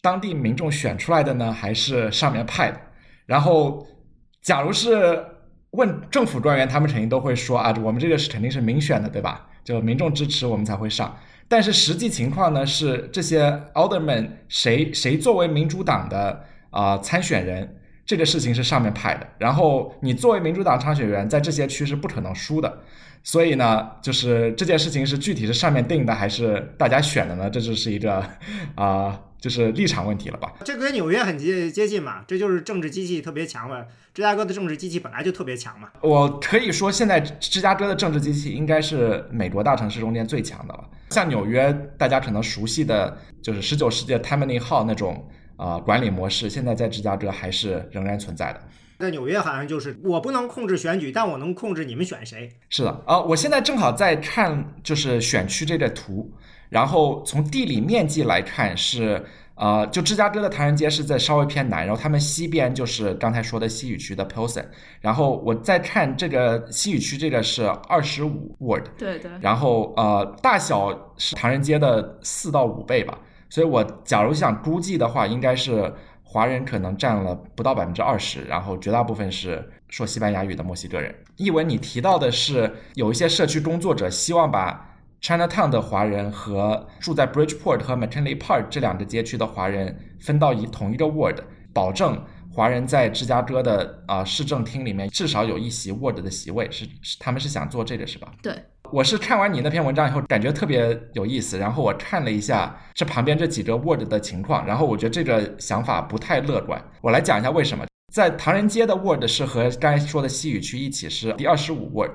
[0.00, 2.80] 当地民众选出来的呢，还是上面派的？
[3.26, 3.84] 然后，
[4.40, 5.24] 假如是
[5.72, 9.48] 问政府官员，他们肯定都会说啊，我们这个是肯定是民选的，对吧？
[9.64, 11.16] 就民众支持我们才会上，
[11.48, 19.26] 但是实际情况呢是这些 alderman 谁谁作为民主党的啊参选人，这个事情是上面派的。
[19.38, 22.78] 然后你作为民主党参选人，在这些区是不可能输的。
[23.22, 27.50] 所以呢，就是这件事情是具体是上面定的还是大家选的呢？
[27.50, 28.24] 这就是一个
[28.76, 29.20] 啊。
[29.40, 30.52] 就是立场问题了吧？
[30.64, 33.84] 这跟纽约很接接近嘛，这就是政治机器特别强嘛。
[34.12, 35.88] 芝加哥的政治机器本来就特别强嘛。
[36.00, 40.84] 我可以说，现在芝加哥的政治机器应该是美国大城市中间最强的了。
[41.10, 45.26] 像纽约，大家可能熟悉的就是十九世纪 Tammany Hall 那种
[45.56, 48.60] 啊管理模式，现在在芝加哥还是仍然存在的。
[48.98, 52.50] 在纽约好像就是我不能控制选举，但我能控制你们选谁。
[52.68, 56.30] 是的，啊，我现在正好在看就是选区这个图，
[56.70, 59.22] 然后从地理面积来看是。
[59.56, 64.64] 呃，就芝加哥的唐人街是在稍微偏南，然后他们西边就是刚才说的西语区的 Pilsen，
[65.02, 73.18] 然后我再看这个西语区，这个是二十五 word，对对，然后呃大小是唐人街的四到五倍吧，
[73.50, 81.14] 所以我假如想估计的话，应该是华人可能占了不到百分之二十，然后绝大部分是说西班牙语的墨西哥人。
[81.36, 84.86] 译文你提到的是有一些社区工作者希望把。
[85.22, 91.36] Chinatown 的华人和住在 Bridgeport 和 McKinley Park 这两个街区的华人分到一同一个 ward，
[91.74, 98.32] 保证华人在芝加哥的啊市政厅里面至少有一席 ward 的席位，是是他们是想做这个是吧？
[98.42, 98.54] 对，
[98.90, 106.82] 我是看完你那篇文章以后感觉特别有意思，然后我看了一下这旁边这几个 word 的情况，然后我觉得这个想法不太乐观。
[107.02, 112.12] 我来讲一下为什么，在唐人街的 ward 是和刚才说的西语区一起是第二十五 ward。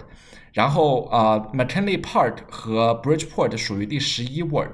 [0.54, 4.70] 然后啊，McKinley Park 和 Bridgeport 属于第十一 ward，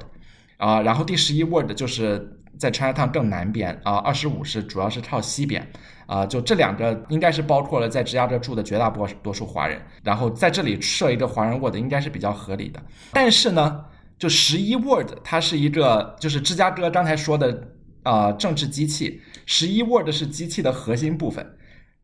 [0.57, 5.67] 啊，然后第十一 ward 就是在 Chinatown 更南边啊，二十五是主要是靠西边，
[6.05, 12.79] 啊，就这两个应该是包括了在芝加哥住的绝大多多数华人，然后在这里设一个华人 ward 应该是比较合理的。
[13.11, 13.83] 但是呢，
[14.19, 17.67] 就十一 ward 它是一个就是芝加哥刚才说的
[18.03, 19.19] 啊政治机器，
[19.53, 21.45] 十一 Word 是机器的核心部分。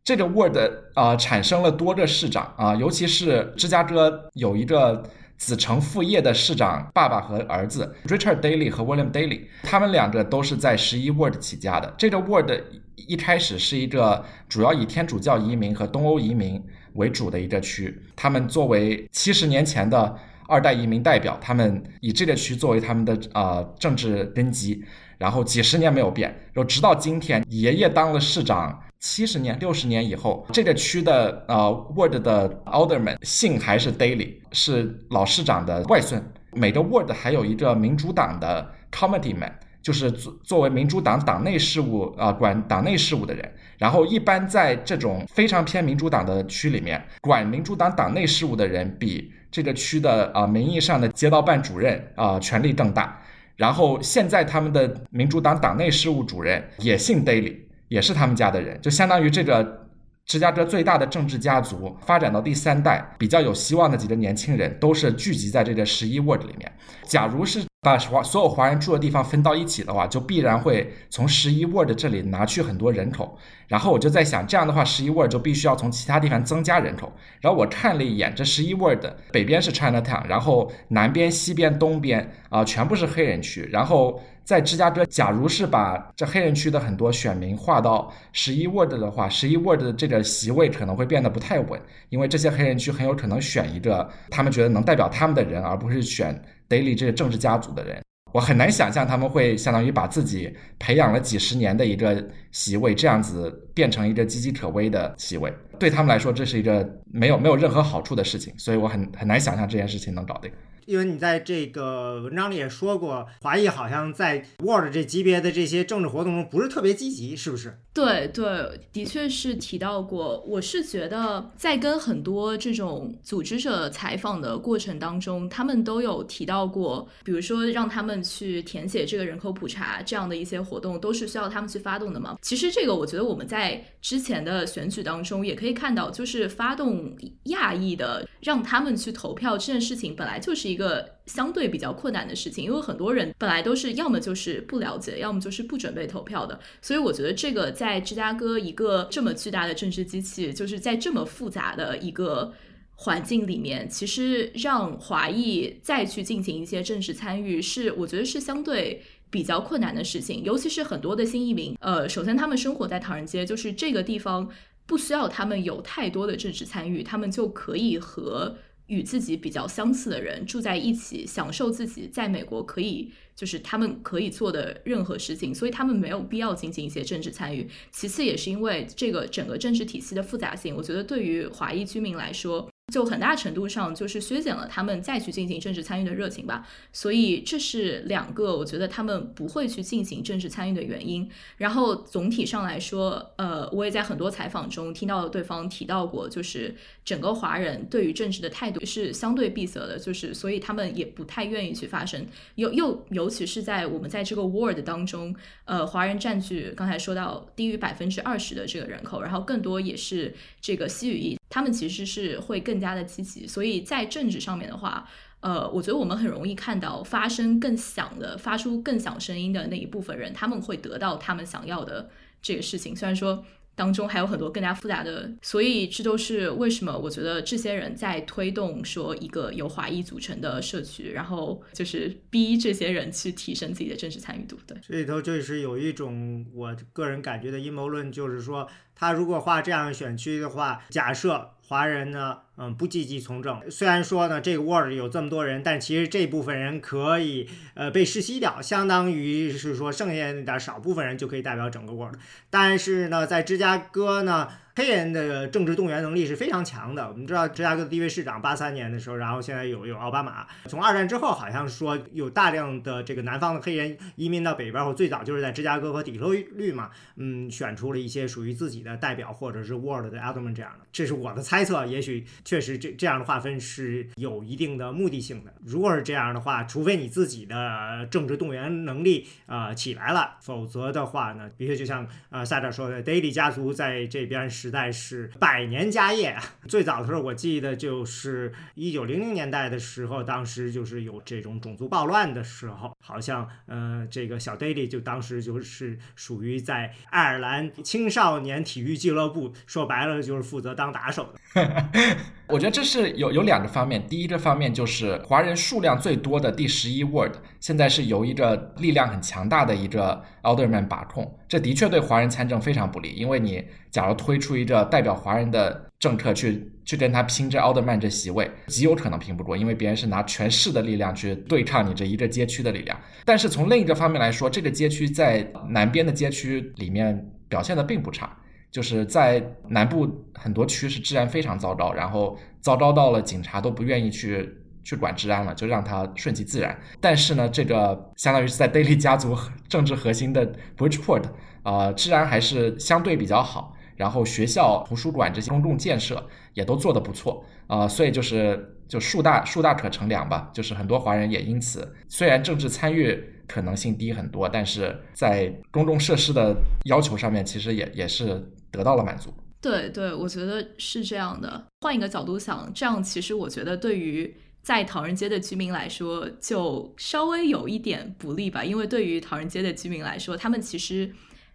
[0.03, 0.57] 这个 word
[0.95, 5.01] 啊产生了多个市长啊，尤其是芝加哥有一个
[5.38, 11.93] 子承父业的市长爸爸和儿子 Richard Daly 和 William Daly，他们两个都是在十一 word 起家的。
[11.97, 12.51] 这个 word
[12.95, 16.62] 一开始是一个主要以天主教移民和东欧移民
[16.95, 20.17] 为主的一个区，他们作为七十年前的
[20.49, 24.83] 二代移民代表，他们以这个区作为他们的啊政治根基，
[25.17, 28.82] 然后几十年没有变，然后直到今天，爷爷当了市长。
[28.99, 36.19] 七十年、六十年以后，这个区的呃 word 的 alderman 姓还是 Daily，是老市长的外孙。
[36.51, 39.51] 每个 word 还有一个民主党的 committeeman，
[39.84, 43.47] 就是作作为民主党党内事务啊管党内事务的人。
[43.77, 53.21] 然后一般在这种非常偏民主党的区里面，管民主党党内事务的人比这个区的啊名义上的街道办主任啊权力更大。
[53.58, 57.67] 然后现在他们的民主党党内事务主任也姓 Daily。
[57.89, 59.88] 也是他们家的人，就相当于这个
[60.26, 66.70] 芝加哥最大的政治家族发展到第三代，比较有希望的几个年轻人都是聚集在这个十一 word 里面。
[67.06, 67.63] 假如是。
[67.88, 73.38] 把华所有华人住的地方分到一起的话，就必然会从十一 word 这里拿去很多人口。
[73.69, 77.10] 然后我就在想，这样的话，十一 word 就必须要从其他地方增加人口。
[77.39, 83.69] 然后我看了一眼，这十一 word 北边是 Chinatown，然后南边、西边、东边啊，全部是黑人区。
[83.71, 96.41] 然后在芝加哥，假如是把这黑人区的很多选民划到十一 word 的话，十一 word 的这个席位可能会变得不太稳，因为这些黑人区很有可能选一个他们觉得能代表他们的人，而不是选。
[96.69, 105.53] Daily 这个政治家族的人，我很难想象他们会相当于把自己培养了几十年的一个席位，这样子变成一个岌岌可危的席位。
[105.77, 110.49] 对他们来说，这是一个没有没有任何好处的事情，所以我很很难想象这件事情能搞定。
[110.88, 117.78] 因为你在这个文章里也说过，华裔好像在 Word 这级别的这些政治活动中不是特别积极，是不是？
[117.93, 120.41] 对对，的确是提到过。
[120.47, 132.38] 我是觉得在跟很多这种组织者采访的过程当中，他们都有提到过，比如说让他们去填写这个人口普查这样的一些活动，都是需要他们去发动的嘛。
[132.41, 137.13] 其实这个我觉得我们在之前的选举当中也可以看到，就是发动
[137.45, 140.77] 亚裔的让他们去投票这件事情，本来就是一。
[140.78, 152.54] 一个相对比较困难的事情，因为很多人本来都是要么就是不了解，要么就是不准备投票的，所以我觉得这个在芝加哥一个这么巨大的政治机器，就是在这么复杂的一个
[152.94, 160.44] 环境里面，其实让华裔再去进行一些政治参与，是我觉得是相对比较困难的事情。
[160.44, 164.48] 尤其是很多的新移民，呃，首先他们生活在唐人街，就是这个地方
[164.86, 168.58] 不需要他们有太多的政治参与，他们就可以和。
[168.88, 177.67] 与自己比较相似的人住在一起，享受自己在美国可以就是他们可以做的任何事情，所以他们没有必要进行一些政治参与。
[177.91, 186.65] 其次，也是因为这个整个政治体系的复杂性，我觉得对于华裔居民来说，就很大程度上就是削减了他们再去进行政治参与的热情吧。
[186.93, 191.30] 所以这是两个我觉得他们不会去进行政治参与的原因。
[191.58, 196.73] 然后总体上来说，呃，我也在很多采访中听到对方提到过，就是
[197.04, 202.26] 整个华人对于政治的态度是相对闭塞的，就是所以他们也不太愿意去发声。
[202.56, 213.47] 又又尤其是在我们在这个 word 当中，呃，华人占据刚才说到低于百分之二十的这个人口，然后更多也是这个西语裔，他们其实是会更加的积极。
[213.47, 215.07] 所以在政治上面的话，
[215.39, 222.10] 呃，我觉得我们很容易看到发声更响的、发出更响声音的那一部分人，他们会得到他们想要的
[222.41, 222.95] 这个事情。
[222.95, 223.45] 虽然说。
[223.78, 234.58] 当中还有很多更加复杂的，所以这都是为什么我觉得这些人在推动说一个由华裔组成的社区，然后就是逼这些人去提升自己的政治参与度。
[234.66, 242.40] 对，这里头就是有一种我个人感觉的阴谋论，就是说他如果画这样选区的话，假设华人呢。
[242.58, 243.62] 嗯，不积极从政。
[243.70, 252.15] 虽然说呢，这个 word 有这么多人，但其实这部分人可以呃被世袭掉，相当于是说剩下那点少部分人就可以代表整个 world。
[252.50, 254.50] 但是呢，在芝加哥呢。
[254.78, 257.10] 黑人的政治动员能力是非常强的。
[257.10, 260.46] 我们知道芝加哥的第一位市长八三年的时候，然后现在有有奥巴马。
[260.67, 270.86] 从二战之后，好像说有大量的这个南方的黑人移民到北边，或最早就是在芝加哥和底特律嘛，嗯，选出了一些属于自己的代表，或者是 World 的 Alderman 这样的。
[270.91, 275.53] 这是我的猜测，也许确实这这样的划分是有一定的目的性的。
[275.65, 284.67] 如果是这样的话，除非你自己的政治动员能力啊起来了，否则的话呢，的确就像呃萨德说的，Daily 家族在这边是。
[284.67, 286.43] 时代是百年家业啊！
[286.67, 301.88] 最早的时候，我记得就是一九零零年代的时候，当时就是有这种种族暴乱的时候，好像呃，这个小 Daily 就当时就是属于在爱尔兰青少年体育俱乐部，说白了就是负责当打手的。
[302.49, 322.97] 我觉得这是有有两个方面，第一个方面就是华人数量最多的第十一 word，现在是由一个力量很强大的一个 alderman 把控，这的确对华人参政非常不利，因为你假如推出一个代表华人的政客去去跟他拼这 alderman 这席位，极有可能拼不过，因为别人是拿全市的力量去对抗你这一个街区的力量。
[323.25, 328.38] 但是从另一个方面来说，这个街区在南边的街区里面表现的并不差。
[328.78, 334.48] 就是在南部很多区是治安非常糟糕，然后糟糕到了警察都不愿意去
[334.84, 336.80] 去管治安了，就让它顺其自然。
[337.02, 339.36] 但是呢，这个相当于是在 Daily 家族
[339.68, 341.24] 政治核心的 Bridgeport，
[341.63, 353.34] 呃，治安还是相对比较好，然后学校、图书馆这些公共建设也都做得不错，啊，所以就是就树大树大可乘凉吧，就是很多华人也因此虽然政治参与。
[353.50, 359.34] 可能性低很多，但是在公共设施的要求上面，其实也也是得到了满足。
[359.60, 361.65] 对对，我觉得是这样的。
[361.82, 368.63] 换一个角度想，这样其实我觉得对于在唐人街的居民来说，就稍微有一点不利吧。
[368.63, 371.12] 因为对于唐人街的居民来说，他们其实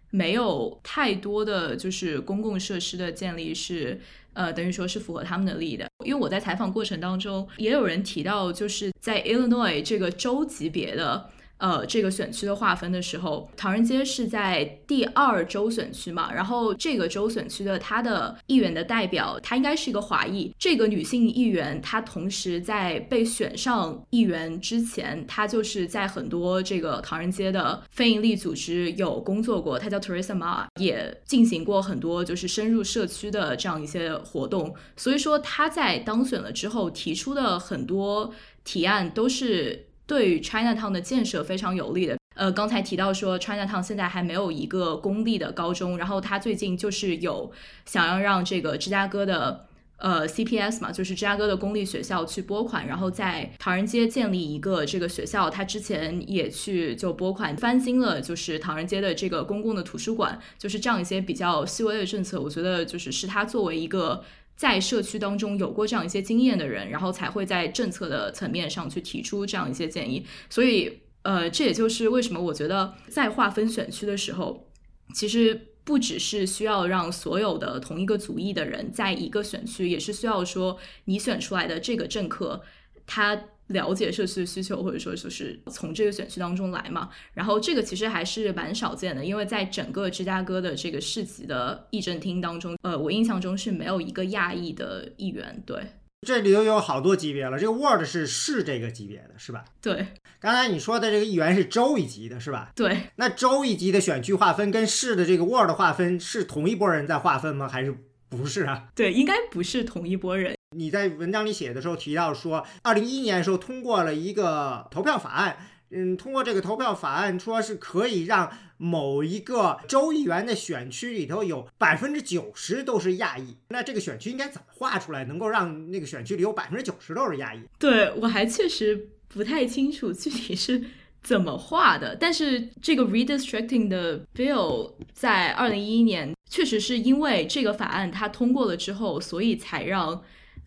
[0.09, 3.99] 没有太多的就是公共设施的建立是
[4.33, 5.87] 呃，等于说是符合他们的利益的。
[6.03, 11.29] 因为我在采访过程当中，也有人提到，就是在 Illinois 这个州级别的。
[11.63, 20.53] 呃，这个选区的划分的时候，唐人街是在第二州选区嘛，然后这个州选区的他的议员的代表，他应该是一个华裔。
[20.59, 29.79] 这个女性议员，她同时在被选上议员之前，她就是在很多这个唐人街的非营利组织有工作过。
[29.79, 34.75] 她叫 Teresa Ma，也进行过很多就是深入社区的这样一些活动。
[34.97, 38.33] 所以说，她在当选了之后提出的很多
[38.65, 39.85] 提案都是。
[40.05, 42.17] 对于 Chinatown 的建设非常有利的。
[42.35, 47.51] 呃，刚才提到说 Chinatown 现在还没有一个公立的高中，然后他最近就是有
[47.85, 55.47] 想要让这个芝加哥的呃 CPS 嘛，就是芝加哥的公立学校去拨款，然后在唐人街建立一个这个学校。
[55.47, 62.41] 他之前也去就拨款翻新了，就是唐人街的这个公共的图书馆，就是这样一些比较细微的政策。
[62.41, 64.23] 我觉得就是是他作为一个。
[64.55, 70.25] 在社区当中有过这样一些经验的人，然后才会在政策的层面上去提出这样一些建议。
[70.49, 74.69] 所以，呃，这也就是为什么我觉得在划分选区的时候，
[75.13, 82.61] 其实不只是需要让所有的同一个族裔的人在一个选区，也是需要说你选出来的这个政客
[83.05, 83.45] 他。
[83.67, 87.09] 了解社区的需求，或者说就是从这个选区当中来嘛。
[87.33, 95.63] 然后这个其实还是蛮少见的，因为在整个芝加哥的这个市级的议政厅当中，呃，我印象中是没有一个亚裔的议员。
[95.65, 95.81] 对，
[96.27, 97.57] 这里头有好多级别了。
[97.57, 99.65] 这个 Word 是市这个级别的，是吧？
[99.81, 100.07] 对。
[100.39, 102.71] 刚才你说的这个议员是州一级的，是吧？
[102.75, 103.09] 对。
[103.15, 107.69] 那州一级的选区划分跟市的这个 Word 划分是同一波人在划分吗？
[107.69, 107.95] 还是
[108.27, 108.89] 不是啊？
[108.93, 110.55] 对，应该不是同一波人。
[110.75, 115.57] 你在文章里写的时候提到说，二零一一年的时候通过了一个投票法案，
[115.91, 127.61] 嗯，通过这个投票法案说是可以让某一个州议员的选区里头有百分之九十都是亚裔，那这个选区应该怎么划出来，能够让那个选区里有百分之九十都是亚裔？
[127.79, 130.83] 对我还确实不太清楚具体是。
[131.23, 132.13] 怎么画的？
[132.17, 140.21] 但是这个 redistricting 的 bill 在二零一一年确实是因为这个法案它通过了之后，所以才让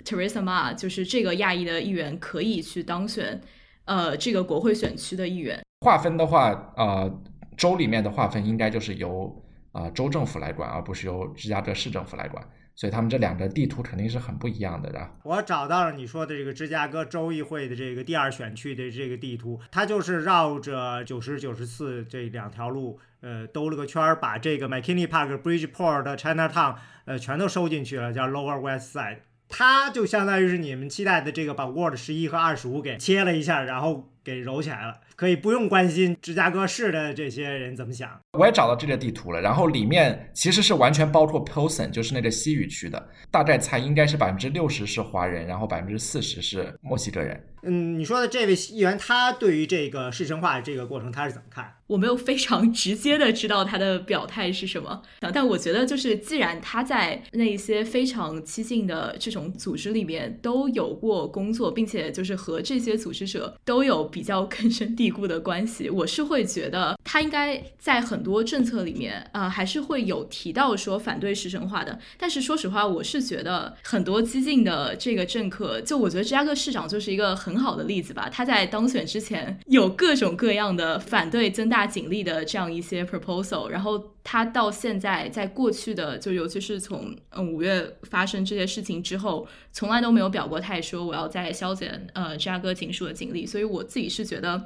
[0.06, 3.40] Teresa Ma 就是这个亚裔的议员可以去当选，
[3.86, 5.60] 呃，这个国会选区的议员。
[5.80, 7.20] 划分的话，呃，
[7.56, 12.42] 州里面的划分应该就是由啊州政府来管，而不是由芝加哥市政府来管。
[12.78, 26.76] 所以他们这两个地图肯定是很不一样的，然后我找到了你说的这个芝加哥州议会的这个第二选区的这个地图，它就是绕着九十九十四这两条路，呃，兜了个圈儿，把这个 McKinney Park、Bridgeport、Chinatown，
[27.06, 29.20] 呃，全都收进去了，叫 Lower West Side。
[29.48, 35.00] 它就相当于是你们期待的这个把 Word 十一和二十五给切了一下，然后给揉起来了。
[35.16, 38.08] 可以不用关心芝加哥市的这些人怎么想。
[38.38, 43.08] 我也找到这个地图了，然后里面其实是完全包括 Pilsen，就是那个西语区的。
[43.30, 47.42] 大概猜应该是百分之六十是华人，然后百分之四十是墨西哥人。
[47.62, 51.74] 嗯，你说的这位议员，他对于这个市城化这个过程，他是怎么看？
[51.88, 55.02] 我没有非常直接的知道他的表态是什么，
[55.32, 71.98] 但我觉得就是，既然他在那些非常激进的这种组织里面都有过工作，并且就是和这些组织者都有比较 根深蒂固的关系，我是会觉得他应该在很多政策里面，呃，还是会有提到说反对市城化的。
[72.18, 78.28] 但是说实话，我是觉得很多激进的这个政客，就我觉得芝加哥市长就是一个很好的例子吧。
[78.30, 81.86] 他在当选之前有各种各样的反对增大。
[81.86, 94.64] 警力的这样一些 proposal，然后他到现在在过去的就尤其是从嗯五月发生这些事情之后，从来都没有表过态说我要在削减呃芝加哥警署的警力，所以我自己是觉得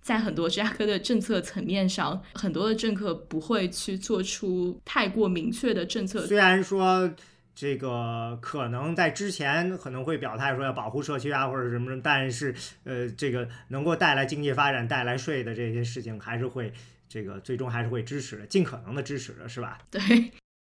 [0.00, 6.26] 在很多芝加哥的政策层面上，很多的政客不会去做出太过明确的政策。
[6.26, 7.10] 虽然说。
[7.60, 16.72] 这个可能在之前可能会表态说要保护社区啊，或者什么什么，但是呃，这个能够带来经济发展、带来税的这些事情，还是会
[17.08, 19.76] 这个最终还是会支持的，尽可能的支持的，是吧？
[19.90, 20.00] 对。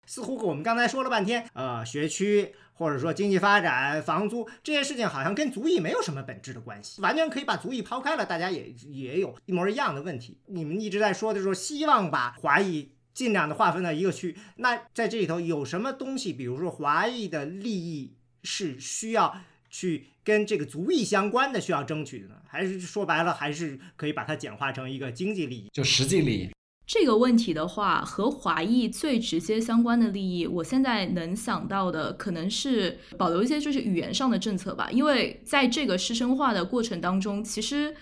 [0.07, 10.39] 似乎我们刚才说了半天，呃，学区或者说经济发展、房租这些事情，好像跟族裔没有什么本质的关系，完全可以把族裔抛开了，大家也也有一模一样的问题。
[10.47, 12.91] 你们一直在说的说，希望把华裔。
[13.15, 22.35] 尽量的划分到一个区，那在这里头有什么东西，比如说华裔的利益是需要去跟这个族裔相关的，需要争取的呢？
[22.49, 26.51] 还是说白了，还是可以把它简化成一个经济利益，就实际利益？
[26.87, 37.95] 这个问题的话，和华裔最直接相关的利益，我现在能想到的可能是保留一些就是语言上的政策吧，因为在这个师生化的过程当中，其实。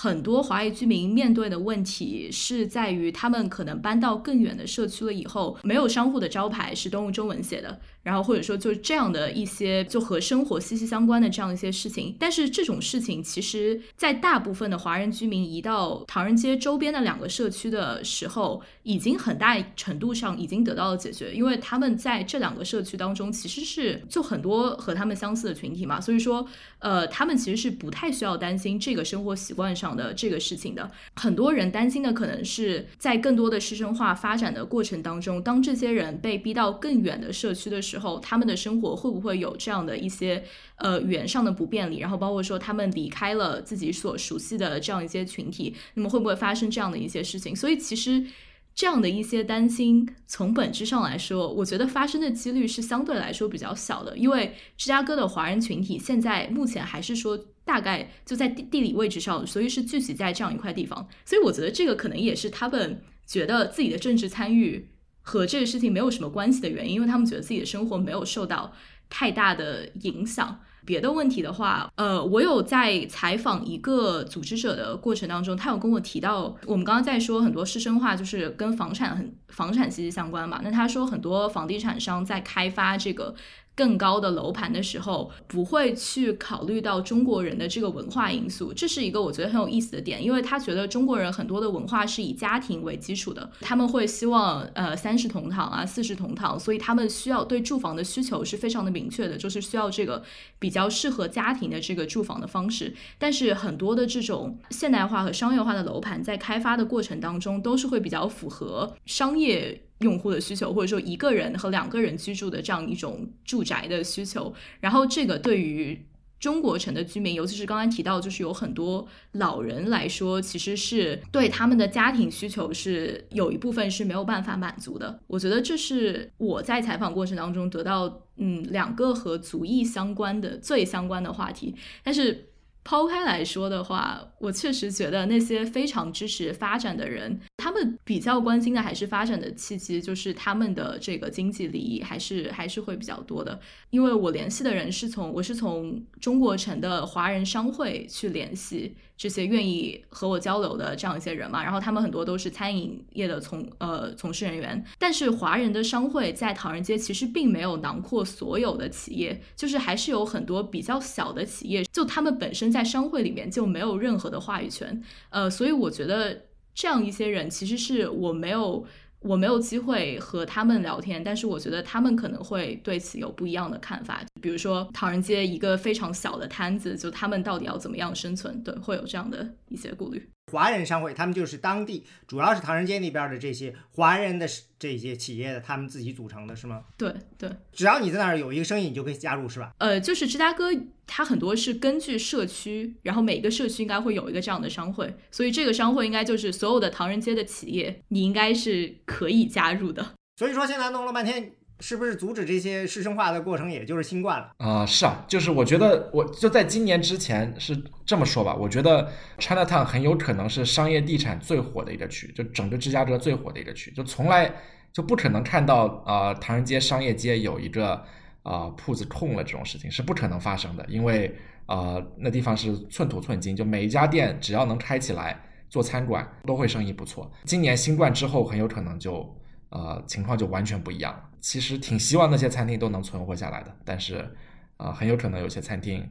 [0.00, 7.80] 很多华裔居民面对的问题是在于，他们可能搬到更远的社区了以后，没有商户的招牌是都用中文写的。
[8.02, 26.46] 然后或者说就是这样的一些就和生活息息相关的这样一些事情，但是这种事情其实，在大部分的华人居民移到唐人街周边的两个社区的时候，已经很大程度上已经得到了解决，因为他们在这两个社区当中其实是就很多和他们相似的群体嘛，所以说，
[26.78, 30.90] 呃，他们其实是不太需要担心这个生活习惯上的这个事情的。
[31.14, 38.18] 很多人担心的可能是在更多的师生化发展的过程当中，当这些人被逼到更远的社区的时候。
[38.28, 40.44] 他们的生活会不会有这样的一些
[40.76, 41.98] 呃语言上的不便利？
[41.98, 47.56] 然后包括说他们离开了自己所熟悉的这样一些群体，那么会不会发生这样的一些事情？
[47.56, 48.26] 所以其实
[48.74, 54.18] 这样的一些担心，从本质上来说，我觉得发生的几率是相对来说比较小的。
[54.18, 61.08] 因为芝加哥的华人群体现在目前还是说大概就在地地理位置上，所以是聚集在这样一块地方。
[61.24, 64.90] 所以我觉得这个可能也是他们觉得自己的政治参与。
[65.28, 68.72] 和这个事情没有什么关系的原因，因为他们觉得自己的生活没有受到
[69.10, 70.58] 太大的影响。
[70.86, 80.62] 别的问题的话，呃，我有在采访一个组织者的过程当中，他有跟我提到，我们刚刚在说很多师生化就是跟房产很房产息息相关嘛。
[80.64, 83.34] 那他说很多房地产商在开发这个。
[83.78, 100.24] 更高的楼盘的时候，不会去考虑到中国人的这个文化因素，这是一个我觉得很有意思的点，因为他觉得中国人很多的文化是以家庭为基础的，他们会希望呃三世同堂啊，四世同堂，所以他们需要对住房的需求是非常的明确的，就是需要这个
[100.58, 102.92] 比较适合家庭的这个住房的方式。
[103.16, 109.82] 但是很多的这种现代化和商业化的楼盘在开发的过程当中，都是会比较符合商业。
[110.00, 114.52] 用户的需求，或者说一个人和两个人居住的这样一种住宅的需求。
[114.80, 116.06] 然后这个对于
[116.38, 125.18] 中国城的居民，尤其是刚才提到，就是有很多老人来说，其实是对他们的家庭需求是有一部分是没有办法满足的。
[125.26, 131.74] 我觉得这是我在采访过程当中得到，嗯，两个和族裔相关的最相关的话题。
[132.04, 132.50] 但是
[132.84, 143.58] 抛开来说的话，我确实觉得那些非常支持发展的人，他们比较关心的还是发展的契机，就是他们的这个经济利益还是还是会比较多的。
[143.90, 166.44] 因为我联系的人是从我是从中国城的华人商会去联系这些愿意和我交流的这样一些人嘛，然后他们很多都是餐饮业的从呃从事人员，但是华人的商会在唐人街其实并没有囊括所有的企业，就是还是有很多比较小的企业，就他们本身在商会里面就没有任何的话语权，呃，所以我觉得
[166.78, 168.86] 这样一些人其实是我没有。
[169.20, 174.22] 我没有机会和他们聊天，但是我觉得他们可能会对此有不一样的看法。
[174.40, 178.62] 比如说唐人街一个非常小的摊子，就他们到底要怎么样生存？
[178.62, 180.24] 对，会有这样的一些顾虑。
[180.50, 184.46] 华人商会，他们就是当地，主要是唐人街那边的这些华人的
[184.78, 186.84] 这些企业的，他们自己组成的，是吗？
[186.96, 189.72] 对对，只要你在那儿有一个生意，你就可以加入，是吧？
[189.78, 190.70] 呃，就是芝加哥，
[191.06, 200.14] 它很多是根据社区，然后每个社区应该会有一个这样的商会，所以这个商会应该就是所有的唐人街的企业，你应该是可以加入的。
[200.36, 201.52] 所以说现在弄了半天。
[201.80, 204.84] 是不是阻止这些市生化的过程，也就是新冠了啊？
[204.84, 208.54] 是啊，就是我觉得，我就在今年之前是这么说吧。
[208.54, 214.52] 我觉得 Chinatown 很有可能是商业地产最火的一个区，就整个芝加哥最火的一个区，就从来
[214.92, 218.02] 就不可能看到啊，唐人街商业街有一个
[218.42, 221.32] 啊铺子空了这种事情是不可能发生的，因为
[221.66, 227.30] 啊那地方是寸土寸金，就每一家店只要能开起来做餐馆，都会生意不错。
[227.44, 229.32] 今年新冠之后，很有可能就。
[229.70, 231.27] 呃，情况就完全不一样了。
[231.40, 234.34] 其实挺希望那些餐厅都能存活下来的，但是，
[234.76, 236.08] 啊，很有可能有些餐厅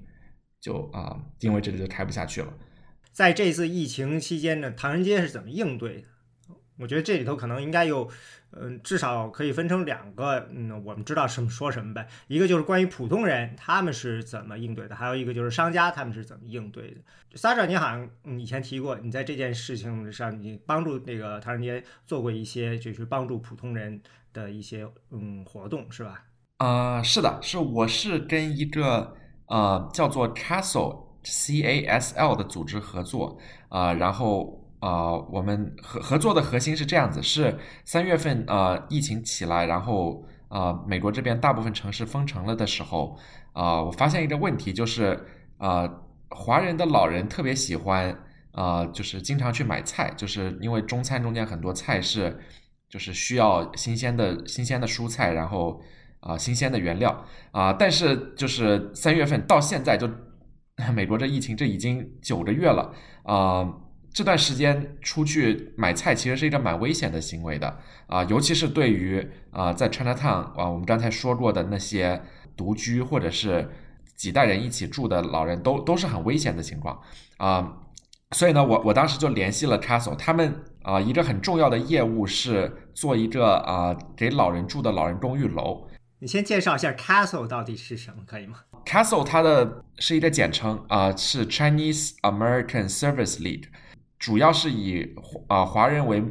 [0.60, 2.54] 就啊，因为这里就开不下去了。
[3.12, 6.08] 在这次疫情期间呢，唐人街是怎么应对的？
[6.80, 8.10] 我觉得这里头可能应该有。
[8.52, 12.08] 嗯，至少可以分成两个，嗯，我们知道什么说什么呗。
[12.28, 17.02] 一个就是关于普通人他们是怎么应对的，还有一个就是商家他们是怎么应对的。
[17.36, 24.02] 撒扎，你好像你以前提过，你在这件事情上，你帮助那个唐人街做过一些，就是帮助普通人
[24.38, 26.24] 的一些嗯活动，是吧？
[26.58, 29.16] 啊，是的，是我是跟一个
[29.48, 33.38] 呃叫做 Castle C A S L 的组织合作
[33.70, 34.64] 啊，然后。
[34.80, 43.18] 啊，我们合合作的核心是这样子：是三月份啊，疫情起来，然后啊，美国这边大部分城市封城了的时候，
[43.54, 45.20] 啊，我发现一个问题，就是
[45.58, 45.90] 啊，
[46.30, 48.16] 华人的老人特别喜欢
[48.52, 52.40] 啊，就是经常去买菜，就是因为中餐中间很多菜是
[52.90, 55.82] 就是需要新鲜的新鲜的蔬菜，然后
[56.20, 60.10] 啊，新鲜的原料啊，但是就是三月份到现在，就
[60.94, 63.68] 美国这疫情这已经九个月了啊。
[64.14, 67.78] 这段时间出去买菜其实是一个蛮危险的行为的
[68.08, 72.20] 啊，尤其是对于啊在 Chinatown 啊，我们刚才说过的那些
[72.56, 73.70] 独居或者是
[74.16, 77.00] 几代人一起住的老人，都都是很危险的情况
[77.38, 77.78] 啊。
[78.32, 85.86] 所以呢，我我当时就联系了 Castle，他们啊一个很重要的业务是做一个啊给老人住的老人公寓楼。
[86.20, 93.66] 你先介绍一下 Castle 到底是什么，可以吗？Castle 它的是一个简称啊，是 Chinese American Service League。
[94.18, 95.14] 主要是以
[95.48, 96.24] 啊华人为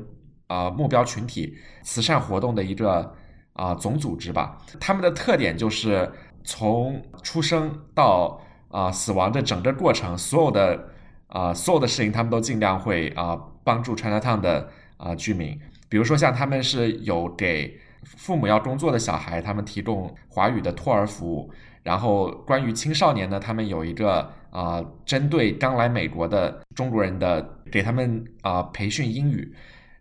[0.47, 3.15] 啊目标群体慈善活动的一个
[3.53, 4.57] 啊总组织吧。
[4.81, 6.11] 他们的特点就是
[6.45, 8.41] 从出生到
[8.71, 10.89] 啊死亡的整个过程，所有的
[11.27, 15.59] 啊所有的事情，他们都尽量会啊帮助 Chinatown 的啊居民。
[15.89, 21.51] 比如说像他们是有给父母要工作的小孩，他们提供华语的托儿服务。
[21.83, 29.53] 然后关于青少年呢，他们有一个啊，针对刚来美国的中国人的，给他们啊培训英语。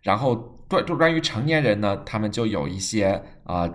[0.02, 0.34] 然后
[0.68, 3.68] 对，就关于成年人呢，他们就有一些啊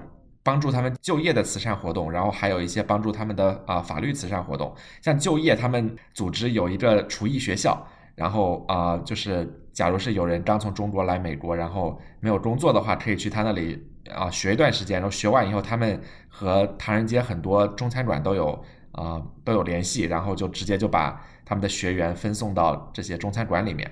[0.43, 4.73] 帮助他们就业的慈善活动，然后还有一些帮助他们的啊法律慈善活动。
[5.01, 13.87] 像就业，他们组织有一个厨艺学校，然后啊，就是假如是有人刚从中国来美国，然后没有工作的话，可以去他那里。
[14.11, 23.89] 啊，学一段时间，然后学完以后，他们和唐人街很多中餐馆都有啊都有联系，然后就直接就把他们的学员分送到这些中餐馆里面。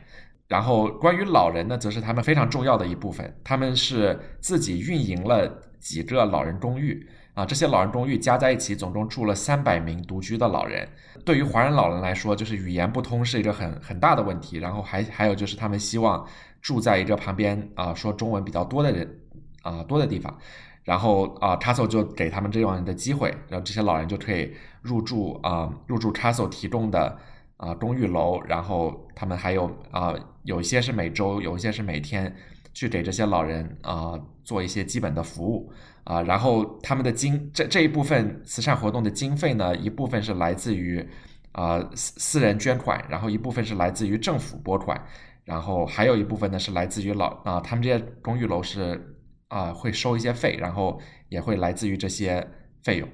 [0.47, 7.07] 然后关于老人呢，则是他们非常重要的一部分，他们是自己运营了几个老人公寓
[7.39, 10.85] 啊，这些老人公寓加在一起，总共住了三百名独居的老人。
[11.23, 16.27] 对于华人老人来说，就是语言不通是一个很很大的问题，然后还还有就是他们希望
[16.61, 19.19] 住在一个旁边啊说中文比较多的人。
[19.61, 20.37] 啊、多的地方。
[20.83, 27.17] 然后啊 c a s t l e 就给他们这样的机会，然后这些老人就可以入住啊、入住 c a s t l e 提供的
[27.57, 30.13] 啊、公寓楼，然后他们还有啊、
[30.43, 32.33] 有一些是每周，有一些是每天
[32.73, 35.71] 去给这些老人啊、做一些基本的服务
[36.09, 41.07] 啊、然后他们的经这这一部分慈善活动的经费呢，一部分是来自于
[41.51, 44.99] 啊、私私人捐款，然后一部分是来自于政府拨款，
[45.45, 49.15] 然后还有一部分呢是来自于老啊、他们这些公寓楼是
[49.49, 52.47] 啊、会收一些费，然后也会来自于这些
[52.81, 53.07] 费用。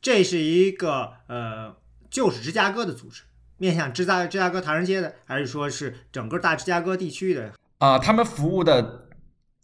[0.00, 1.76] 这是一个呃，
[2.10, 3.24] 就是芝加哥的组织，
[3.58, 7.52] 面向芝加芝加哥唐人街的，还是说是整个大芝加哥地区的？
[7.78, 9.05] 啊、他们服务的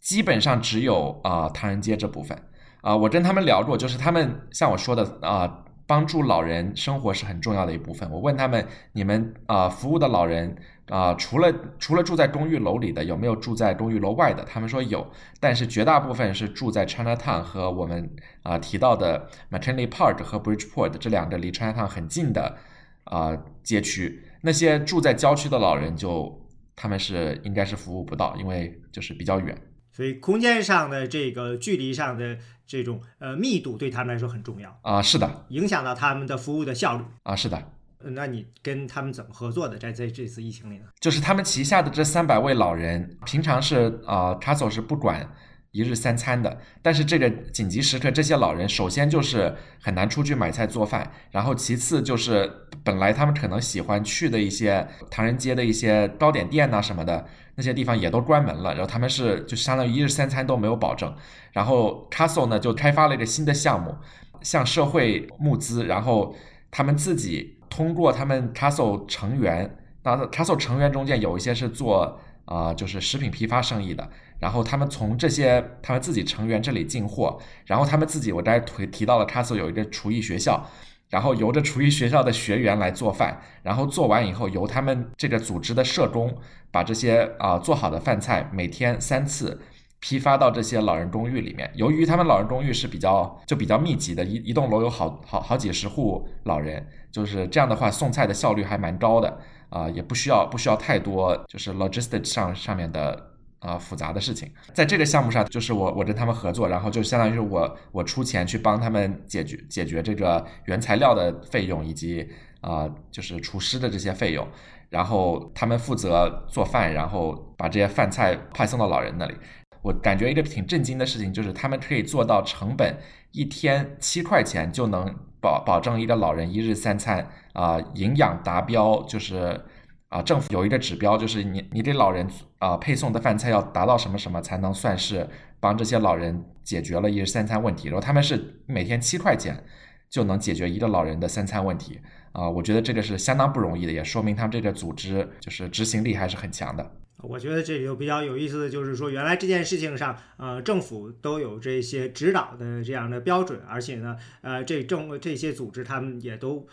[0.03, 2.37] 基本上只有啊、唐人街这部分
[2.81, 8.11] 啊、我跟他们聊过，就是他们像我说的啊、帮助老人生活是很重要的一部分。
[8.11, 10.53] 我问他们，你们啊、服务的老人
[10.89, 14.43] 啊、除了除了住在公寓楼里的，有没有住在公寓楼外的？
[14.43, 18.09] 他们说有，但是绝大部分是住在 Chinatown 和我们
[18.41, 22.57] 啊、提到的 McKinley Park 和 Bridgeport 这两个离 Chinatown 很近的
[23.05, 24.21] 啊、街区。
[24.41, 26.45] 那些住在郊区的老人就
[26.75, 29.57] 他们是应该是服务不到，因为就是比较远。
[29.93, 37.03] 所以空间上的这个距离上的这种呃密度对他们来说很重要，啊、是的，影响到他们的服务的效率。
[37.21, 37.57] 啊、是的，
[37.99, 39.77] 呃那你跟他们怎么合作的？
[39.77, 40.85] 在在这次疫情里呢？
[40.99, 45.29] 就是他们旗下的这三百位老人，平常是啊 l e 是不管
[45.73, 52.49] 一日三餐的，但是这个紧急时刻，这些老人首先就是很难出去买菜做饭，然后其次就是
[52.83, 61.11] 本来他们可能喜欢去的一些唐人街的一些糕点店呐、什么的，那些地方也都关门了，然后他们是就相当于一日三餐都没有保证，
[61.53, 63.95] 然后 Castle 呢就开发了一个新的项目，
[64.43, 66.35] 向社会募资，然后
[66.69, 80.69] 他们自己通过他们 Castle 成员，那 Castle 成员中间有一些是做啊、就是食品批发生意的，然后他们从这些他们自己成员这里进货，然后他们自己我刚才提提到了 Castle 有一个厨艺学校。
[81.09, 86.35] 然后由着厨艺学校的学员来做饭，然后做完以后，由他们这个组织的社工
[86.71, 89.61] 把这些啊、做好的饭菜每天三次
[89.99, 91.69] 批发到这些老人公寓里面。
[91.75, 99.39] 由于他们老人公寓是比较就比较密集的，一一栋楼有好好好几十户老人，就是这样的话送菜的效率还蛮高的
[99.73, 103.29] 啊、也不需要不需要太多就是 logistics 上上面的。
[103.65, 114.45] 啊、复杂的事情，在这个项目上，就是我我跟他们合作，然后就相当于是我我出钱去帮他们解决解决这个原材料的费用以及啊、就是厨师的这些费用，
[114.89, 119.33] 然后他们负责做饭，然后把这些饭菜派送到老人那里。
[119.81, 122.99] 我感觉一个挺震惊的事情就是，他们可以做到成本
[123.31, 129.59] 一天七块钱就能保保证一个老人一日三餐啊、营养达标，就是
[130.07, 132.25] 啊、政府有一个指标，就是你你给老人
[132.59, 135.27] 啊、配送的饭菜要达到什么什么才能算是
[135.59, 139.61] 帮这些老人解决了一日三餐问题，然后他们是每天七块钱
[140.09, 141.99] 就能解决一个老人的三餐问题
[142.31, 146.91] 啊、我觉得这个是相当不容易的，也说明他们这个组织就是执行力还是很强的。
[147.23, 156.67] 我觉得这里头比较有意思的就是说，原来这件事情上，呃，政府都有这些指导的这样的标准，而且呢，呃，这政这些组织他们也都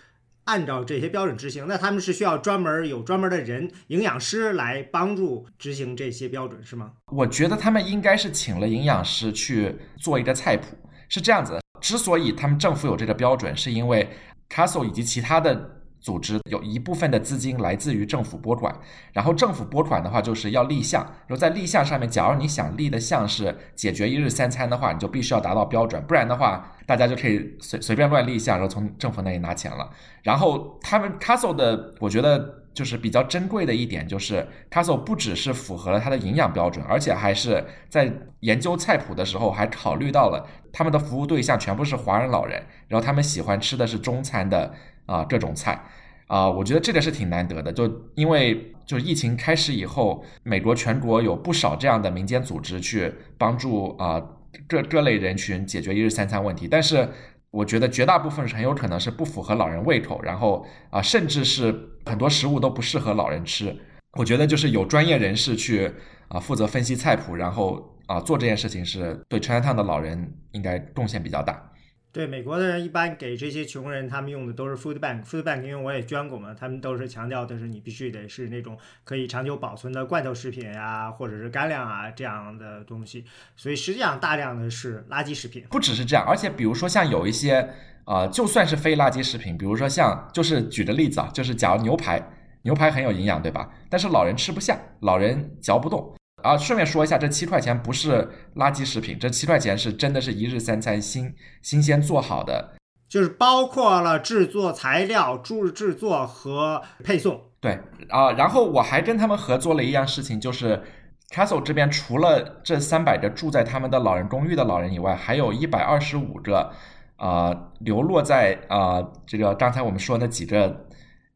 [0.45, 1.67] 按照这些标准执行。
[1.69, 6.93] 那他们是需要专门有专门的人，营养师来帮助执行这些标准，是吗？
[7.13, 10.77] 我觉得他们应该是请了营养师去做一个菜谱，
[11.09, 11.61] 是这样子的。
[11.81, 14.09] 之所以他们政府有这个标准，是因为
[14.49, 18.75] Castle 以及其他的组织有一部分的资金来自于政府拨款，
[19.13, 29.91] 然后政府拨款的话就是要立项，然后在立项上面，假如你想立的项是解决一日三餐的话，你就必须要达到标准，不然的话，大家就可以随随便乱立项，然后从政府那里拿钱了。
[30.23, 44.75] 然后他们 Castle 的，我觉得就是比较珍贵的一点，就是 Castle 不只是符合了它的营养标准，而且还是在研究菜谱的时候还考虑到了他们的服务对象全部是华人老人，然后他们喜欢吃的是中餐的
[45.11, 45.83] 啊、各种菜。
[46.27, 54.23] 啊、我觉得这个是挺难得的，就因为就疫情开始以后，美国全国有不少这样的民间组织去帮助啊、
[54.69, 57.09] 各各类人群解决一日三餐问题，但是
[57.51, 61.75] 我觉得绝大部分是很有可能是不符合老人胃口，然后啊、甚至是
[62.07, 63.77] 很多食物都不适合老人吃。
[64.13, 65.93] 我觉得就是有专业人士去
[66.29, 71.70] 啊、负责分析菜谱，然后啊、做这件事情是对全餐堂的老人应该贡献比较大。
[72.13, 85.65] 对美国的人一般给这些穷人，他们用的都是 food bank，food bank 因为我也捐过嘛，他们都是强调的是你必须得是那种可以长久保存的罐头食品呀、或者是干粮啊这样的东西，所以实际上大量的是垃圾食品。
[85.71, 87.69] 不只是这样，而且比如说像有一些
[88.07, 92.21] 呃，就算是非垃圾食品，比如说像就是举个例子啊，就是假如牛排，
[92.63, 93.71] 牛排很有营养，对吧？
[93.89, 96.13] 但是老人吃不下，老人嚼不动。
[96.43, 102.75] 啊，顺便说一下，这七块钱不是垃圾食品，这七块钱是真的是一日三餐新新鲜做好的，
[103.09, 107.41] 就是包括了制作材料、制制作和配送。
[107.61, 107.79] 对
[108.09, 110.83] 啊，然后我还跟他们合作了一样事情，就是
[111.31, 116.73] Castle 这边除了这三百个住在他们的老人公寓的老人以外，还有一百二十五个
[117.17, 120.87] 啊流落在啊这个刚才我们说那几个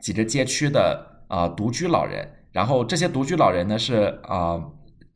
[0.00, 4.62] 几个街区的啊独居老人，然后这些独居老人呢是啊。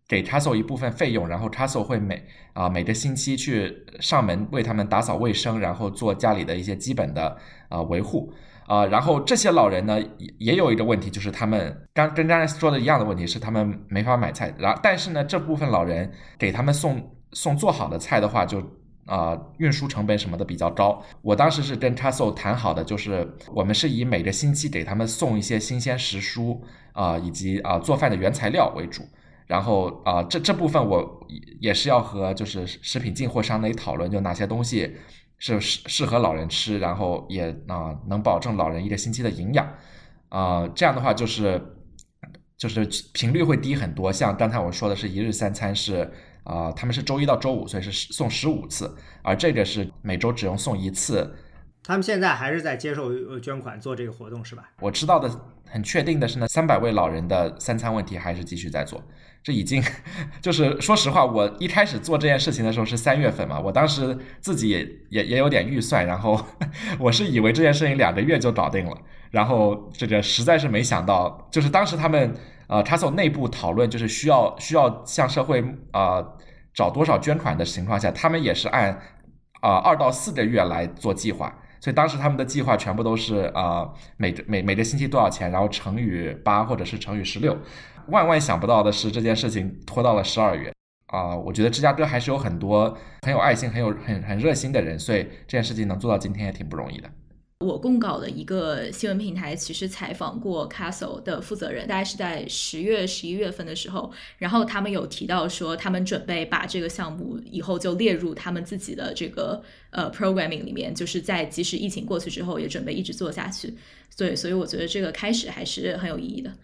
[0.09, 7.36] 给 Castle 一部分费用，然后 Castle 会每啊每个星期去上门为他们打扫卫生，然后做家里的一些基本的
[7.68, 8.32] 啊维护
[8.66, 8.86] 啊。
[8.86, 14.54] 然后这些老人呢也也有一个问题，就是他们刚跟刚才说的一样的问题是他们没法买菜。
[14.59, 16.98] 然但是呢这部分老人给他们送
[17.32, 18.62] 送做好的菜的话，就
[19.04, 21.04] 啊运输成本什么的比较高。
[21.20, 26.59] 我当时是跟 Castle 谈好的，就是我们是以每个星期给他们送一些新鲜食蔬
[26.92, 29.02] 啊以及啊做饭的原材料为主。
[29.49, 31.26] 然后啊，这这部分我
[31.59, 34.94] 也是要和就是食品进货商那里讨论，就哪些东西
[35.38, 39.66] 是适适合老人吃，然后也啊能保证老人一个星期的营养，
[40.28, 41.61] 啊这样的话就是
[42.57, 44.12] 就是频率会低很多。
[44.12, 46.12] 像刚才我说的是一日三餐是
[46.44, 51.34] 啊，他们是周一到周五，所以是送十五次，而这个是每周只用送一次。
[51.85, 54.70] 他们现在还是在接受呃捐款做这个活动是吧？
[54.81, 55.31] 我知道的
[55.66, 59.03] 很确定的是呢，三百位老人的三餐问题还是继续在做。
[59.43, 59.83] 这已经
[60.43, 66.45] 就是说实话，我一开始做这件事情的时候是三月份嘛，我当时自己也也也有点预算，然后
[66.99, 68.99] 我是以为这件事情两个月就搞定了，
[69.31, 72.35] 然后这个实在是没想到，就是当时他们
[72.66, 76.22] 呃 c a s o 内部讨论就是需要需要向社会啊
[76.74, 79.01] 找多少捐款的情况下，他们也是按
[79.61, 87.57] 啊二到四个月来做计划，所以当时他们的计划全部都是啊每每每个星期多少钱，然后乘以八或者是乘以十六。
[88.09, 90.72] 万万想不到的是，这件事情拖到了十二月
[91.09, 91.37] 啊！
[91.37, 97.11] 我觉得芝加哥还是有很多很有爱心、很有很很热心的人，所以这件事情能做到今天也挺不容易的。
[97.66, 113.74] 我供稿的一个新闻平台其实采访过 Castle 的负责人，大概是在十月、十一月份的时候，然后他们有提到说，他们准备把这个项目以后就列入他们自己的这个呃 programming 里面，就是在即使疫情过去之后，也准备一直做下去。
[114.16, 116.56] 对，所以我觉得这个开始还是很有意义的。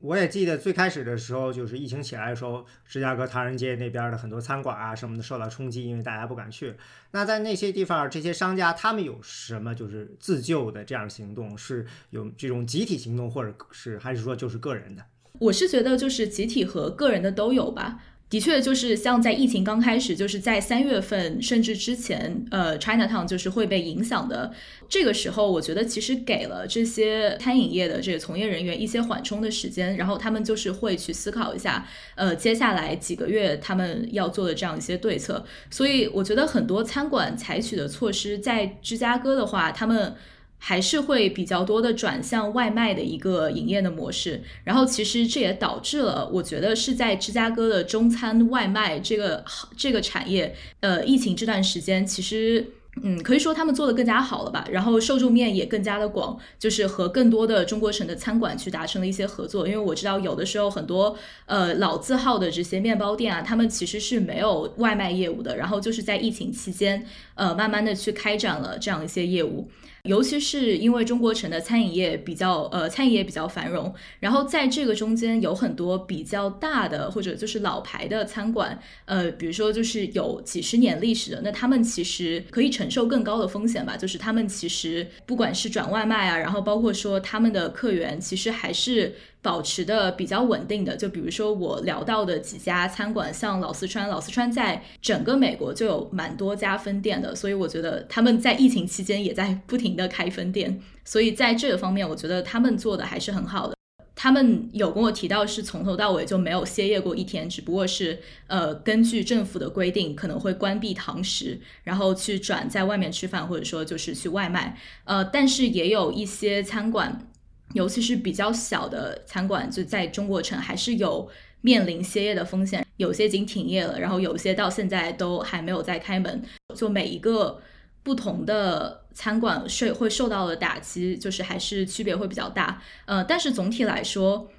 [0.00, 6.74] 我也记得最开始的时候，就是疫情起来的时候，芝加哥唐人街那边的很多餐馆啊什么的受到冲击，因为大家不敢去。
[7.10, 11.56] 那在那些地方，这些商家他们有什么就是自救的这样行动？
[11.58, 15.04] 是有这种集体行动，或者是还是说就是个人的？
[15.38, 18.02] 我是觉得就是集体和个人的都有吧。
[18.30, 24.52] 的确，就是像在疫情刚开始，就是在三月份甚至之前，呃，Chinatown 就是会被影响的。
[24.88, 35.44] 这个时候，我觉得其实给了这些餐饮业的这个从业人员一些缓冲的时间，然后他们就是会去思考一下，呃，接下来几个月他们要做的这样一些对策。
[35.68, 40.14] 所以，我觉得很多餐馆采取的措施，在芝加哥的话，他们。
[40.62, 49.42] 还是会比较多的转向外卖的一个营业的模式，然后其实这也导致了，我觉得是在芝加哥的中餐外卖这个
[49.74, 69.70] 这个产业，呃，疫情这段时间，其实，嗯，可以说他们做的更加好了吧，然后受众面也更加的广，就是和更多的中国城的餐馆去达成了一些合作，因为我知道有的时候很多呃老字号的这些面包店啊，他们其实是没有外卖业务的，然后就是在疫情期间，呃，慢慢的去开展了这样一些业务。
[70.04, 89.14] 尤其是因为中国城的餐饮业比较呃，餐饮业比较繁荣，然后在这个中间有很多比较大的或者就是老牌的餐馆，呃，比如说就是有几十年历史的，那他们其实可以承受更高的风险吧，就是他们其实不管是转外卖啊，然后包括说他们的客源，其实还是。
[89.42, 103.74] 保持的比较稳定的，就比如说我聊到的几家餐馆，像老四川，老四川在整个美国就有蛮多家分店的，所以我觉得他们在疫情期间也在不停的开分店，所以在这个方面，我觉得他们做的还是很好的。
[104.14, 117.26] 他们有跟我提到是从头到尾就没有歇业过一天，只不过是呃根据政府的规定可能会关闭堂食，然后去转在外面吃饭，或者说就是去外卖，呃，但是也有一些餐馆。
[117.74, 121.28] 尤其是比较小的餐馆，就在中国城还是有
[121.60, 126.42] 面临歇业的风险，有些已经停业了，然后有些到现在都还没有再开门。
[126.74, 127.60] 就每一个
[128.02, 132.82] 不同的餐馆受会受到的打击，就是还是区别会比较大。
[133.04, 134.50] 呃，但是总体来说，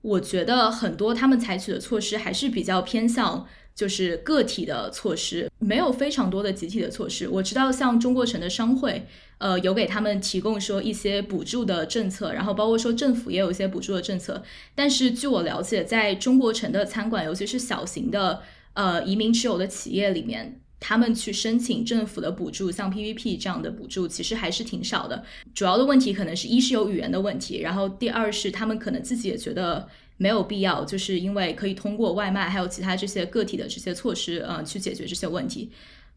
[0.00, 7.28] 我觉得很多他们采取的措施还是比较偏向就是个体的措施，没有非常多的集体的措施。
[7.28, 9.06] 我知道像中国城的商会，
[9.38, 14.42] 呃，有给他们提供说一些补助的政策，然后包括说政府也有一些补助的政策。
[14.74, 18.42] 但是据我了解，在中国城的餐馆，尤其是小型的
[18.74, 20.60] 呃移民持有的企业里面。
[20.86, 25.24] 他们去申请政府的补助，像 PVP 这样的补助，其实还是挺少的。
[25.54, 35.70] 主要的问题可能是一是有语言的问题，然后第二是他们可能自己也觉得没有必要，就是因为可以通过外卖还有其他这些个体的这些措施，呃，去解决这些问题。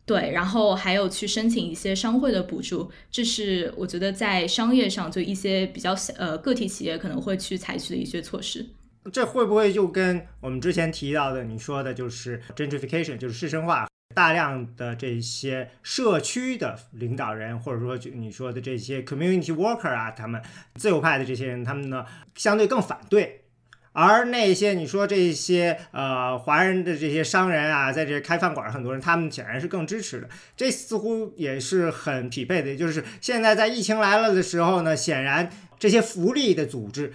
[0.06, 8.66] 对，然后还有去申请一些商会的补助，这是我觉得在商业上就一些比较小呃个体企业可能会去采取的一些措施。
[9.12, 13.88] 这会不会就跟我们之前提到的你说的，就是 gentrification，就是市生化？
[14.16, 20.42] 大量的这些社区的领导人，或者说就你说的这些 community worker 啊，他们
[20.76, 23.44] 自由派的这些人，他们呢相对更反对，
[24.00, 32.76] 而那些你说这些呃华人的这些商人啊，在这开饭馆，很多人他们显然是更支持的，这似乎也是很匹配的。
[32.76, 37.12] 就是现在在疫情来了的时候呢，显然这些福利的组织，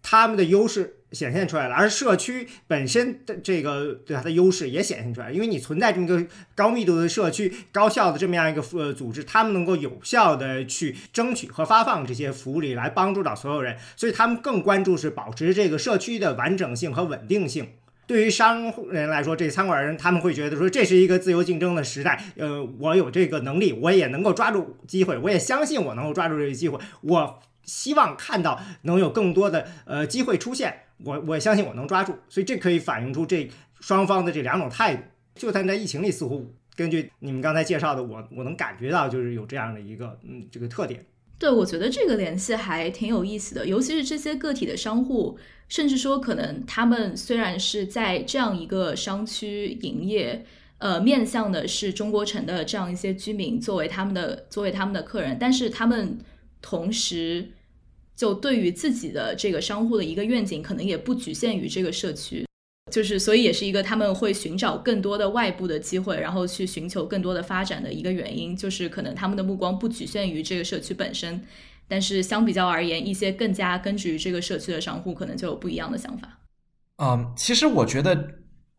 [0.00, 0.94] 他们的优势。
[1.12, 17.68] 显现出来了，而社区本身的这个对它的优势也显现出来，因为你存在这么一个高密度的社区、高效的这么样一个呃组织，他们能够有效的去争取和发放这些福利，来帮助到所有人，所以他们更关注是保持这个社区的完整性和稳定性。
[18.06, 30.84] 对于商人来说，这餐馆人他们会觉得说这是一个自由竞争的时代，呃，我有这个能力，我也能够抓住机会，我也相信我能够抓住这个机会，我希望看到能有更多的呃机会出现。
[31.04, 33.48] 我我相信我能抓住，所以这可以反映出这
[33.80, 35.02] 双方的这两种态度。
[35.34, 41.06] 就算在疫情里，似乎根据你们刚才介绍的，我我能感觉到就是有这样的一个嗯这个特点。
[41.38, 45.38] 对，我觉得这个联系还挺有意思的，尤其是这些个体的商户，
[45.68, 50.44] 甚至说可能他们虽然是在这样一个商区营业，
[50.78, 56.18] 呃，面向的是中国城的这样一些居民作为他们的作为他们的客人，但是他们
[56.60, 57.52] 同时。
[58.18, 62.44] 就对于自己的这个商户的一个愿景，可能也不局限于这个社区，
[62.90, 71.40] 就是所以也是一个他们会寻找更多的外部的机会，然后去寻求更多的发展的一个原因，就是可能他们的目光不局限于这个社区本身，
[71.86, 76.40] 但是相比较而言，一些更加根植于这个社区的商户可能就有不一样的想法。
[76.96, 78.30] 嗯，其实我觉得，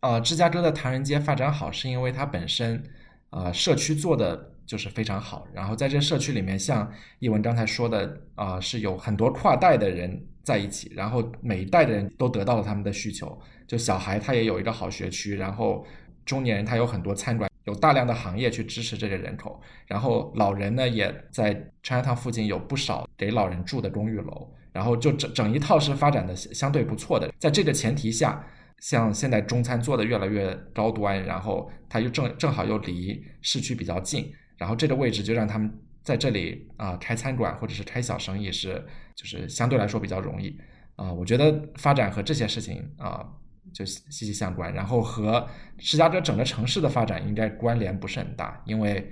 [0.02, 2.84] 呃，芝加哥的唐人街发展好，是因为它本身，
[3.30, 4.52] 呃，社区做的。
[4.70, 13.36] 就是非常好，然后在这社区里面，像一文刚才说的，啊，是有很多跨代的人在一起，然后每一代的人都得到了他们的需求。
[13.66, 15.84] 就小孩他也有一个好学区，然后
[16.24, 27.34] 中年人他有很多餐馆，有大量的行业去支持这个人口，然后老人呢也在 Chinatown 附近有不少给老人住的公寓楼，然后就整整一套是发展的相对不错的。
[27.40, 28.46] 在这个前提下，
[28.78, 34.32] 像现在中餐做的越来越高端，然后它又正正好又离市区比较近。
[34.60, 38.86] 然后这个位置就让他们在这里啊开餐馆或者是开小生意是
[39.16, 40.55] 就是相对来说比较容易
[40.95, 43.26] 啊，我觉得发展和这些事情啊
[43.74, 45.47] 就息息相关，然后和
[45.78, 49.12] 芝加哥整个城市的发展应该关联不是很大，因为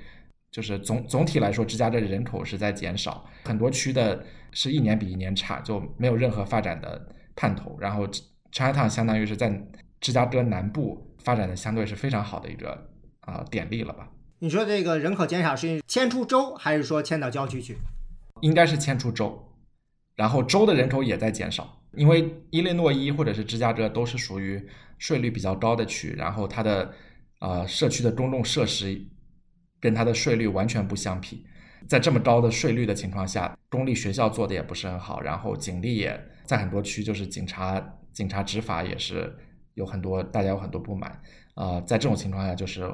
[0.52, 7.78] 就是总总体来说芝加哥的人口是在减少，很多区的是一年比一年差，就没有任何发展的盼头。
[7.80, 8.08] 然后
[8.52, 9.62] Chinatown 相当于是在
[10.02, 12.90] 芝加哥南部发展的相对是非常好的一个
[13.20, 14.10] 啊典例了吧。
[14.40, 17.76] 你说这个人口减少是迁出州，还是说迁到郊区去？
[18.42, 19.52] 应该是迁出州，
[20.16, 24.64] 然后州的人口也在减少，因为伊利诺伊或者是芝加哥都是属于
[25.00, 26.94] 税率比较高的区，然后它的
[27.40, 29.04] 呃社区的公共设施
[29.80, 31.44] 跟它的税率完全不相匹，
[31.88, 37.84] 在这么高的税率的情况下，公立学校做的也不是很好，然后警力也在很多区就是警察
[38.14, 39.36] 警察执法也是
[39.74, 41.20] 有很多大家有很多不满
[41.56, 42.94] 啊，在这种情况下就是。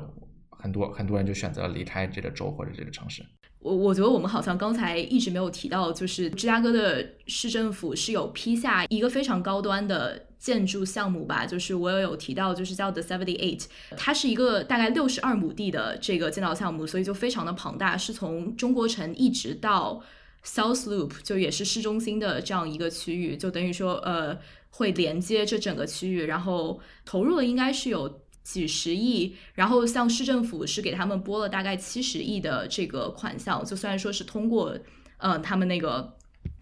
[0.63, 3.21] 很多很多人就选择离开这个州或者这个城市。
[3.59, 11.45] 我我觉得我们好像刚才一直没有提到，就是芝加哥的市政府是有批下一个非常高端的建筑项目吧？
[11.45, 13.65] 就是我也有提到，就是叫 The Seventy Eight，
[13.97, 20.01] 它是一个大概六十二亩地的这个建造项目，所以就非常的庞大，是从中国城一直到
[20.45, 24.37] South Loop，就也是市中心的这样一个区域，就等于说呃
[24.71, 28.22] 会连接这整个区域，然后投入的应该是有。
[28.43, 34.77] 几十亿，然后像市政府是给他们拨了大概七十亿的这个款项，就虽然说是通过，
[35.17, 36.15] 呃，他们那个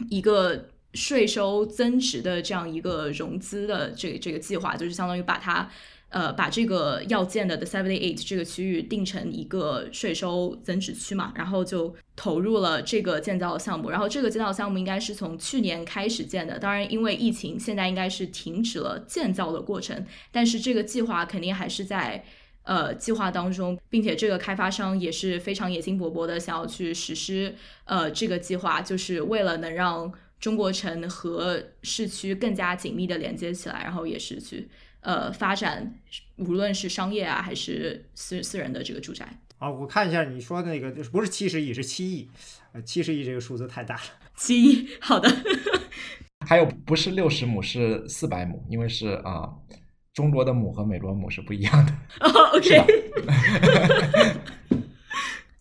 [0.09, 5.69] 一个税收增值的这样一个融资的这个这个计划，就是相当于把它
[6.11, 13.89] 呃，把这个要建的 The Seventy Eight 这个区域定成一个税收增值区嘛，然后就投入了这个建造项目。
[13.89, 20.05] 然后这个建造项目应该是从去年开始建的，当然因为疫情，现在应该是停止了建造的过程。
[20.33, 22.21] 但是这个计划肯定还是在
[22.63, 27.55] 呃计划当中，并且这个开发商也是非常野心勃勃的，想要去实施
[27.85, 34.67] 呃这个计划，就是为了能让中国城和市区更加紧密的连接起来，然后也是去。
[35.01, 35.99] 呃，发展
[36.37, 39.27] 无论是商业啊，还是私私人的这个住宅
[39.57, 42.29] 啊，我看一下你说的那个，不是七十亿，是七亿，
[42.71, 44.01] 呃，七十亿这个数字太大了。
[44.35, 45.29] 七亿，好的。
[46.47, 49.49] 还有不是六十亩，是四百亩，因为是啊，
[50.13, 51.93] 中国的亩和美国亩是不一样的。
[52.21, 52.83] 哦，OK。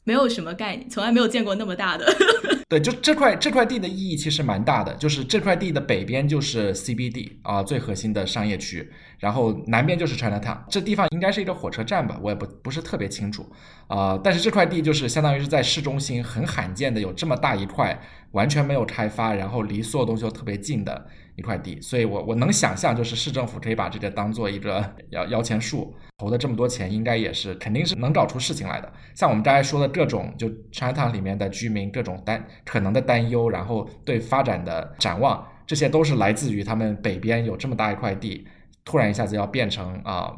[0.02, 2.06] 没有什么概念，从来没有见过那么大的。
[2.68, 8.90] 对，就这块这块地的意义其实蛮大的，就是这块地的北边就是 CBD 啊，最核心的商业区。
[9.20, 13.46] 然后南边就是 Chinatown，这地方应该是一个火车站吧，我也不不是特别清楚，
[13.86, 17.96] 啊，但是这块地就是相当于是在市中心很罕见的有这么大一块
[18.32, 21.06] 完全没有开发，然后离所有东西都特别近的
[21.36, 28.90] 一块地，所以我我能想象就是市政府可以把这个当做一个摇摇钱树，投的这么多钱，应该也是肯定是能找出事情来的。
[29.14, 38.46] 像我们刚才说的各种就 Chinatown 里面的居民各种担可能的担忧，然后对发展的展望，这些都是来自于他们北边有这么大一块地。
[38.84, 40.32] 突然一下子要变成啊，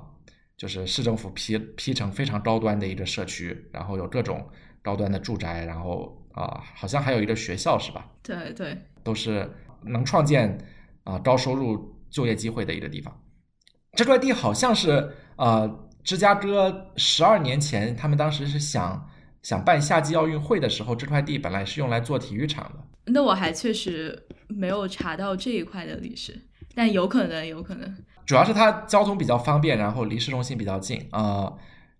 [0.56, 4.46] 就是市政府批批成非常高端的一个社区，然后有各种
[4.82, 8.10] 高端的住宅，然后啊，好像还有一个学校是吧？
[8.22, 9.50] 对对，都是
[9.84, 10.58] 能创建
[11.04, 13.16] 啊高收入就业机会的一个地方。
[13.92, 19.10] 这块地好像是呃，芝加哥十二年前他们当时是想
[19.42, 23.12] 想办夏季奥运会的时候，这块地本来是用来做体育场的。
[23.12, 26.40] 那我还确实没有查到这一块的历史，
[26.74, 27.96] 但有可能，有可能。
[28.24, 31.52] 主要是它交通比较方便，然后离市中心比较近啊。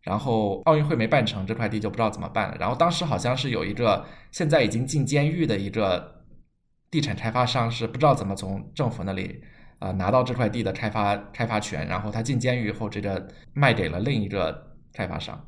[0.02, 2.56] 然后奥运会没办成，这块地就不知道怎么办了。
[2.58, 6.24] 然后当时好像是有一个现在已经进监狱的一个
[6.90, 9.40] 地产开发商，是不知道怎么从政府那里
[9.78, 11.86] 啊拿到这块地的开发开发权。
[11.86, 15.40] 然后他进监狱以后，这个卖给了另一个开发商。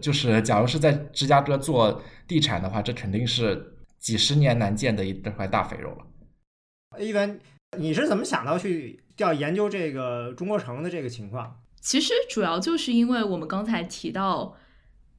[0.00, 6.98] 就是假如是在芝加哥做地产的话，这肯定是几十年难见的一这块大肥肉了。
[6.98, 7.38] 一文，
[7.76, 9.00] 你是怎么想到去？
[9.18, 14.56] 要研究这个中国城的这个情况，其实主要就是因为我们刚才提到，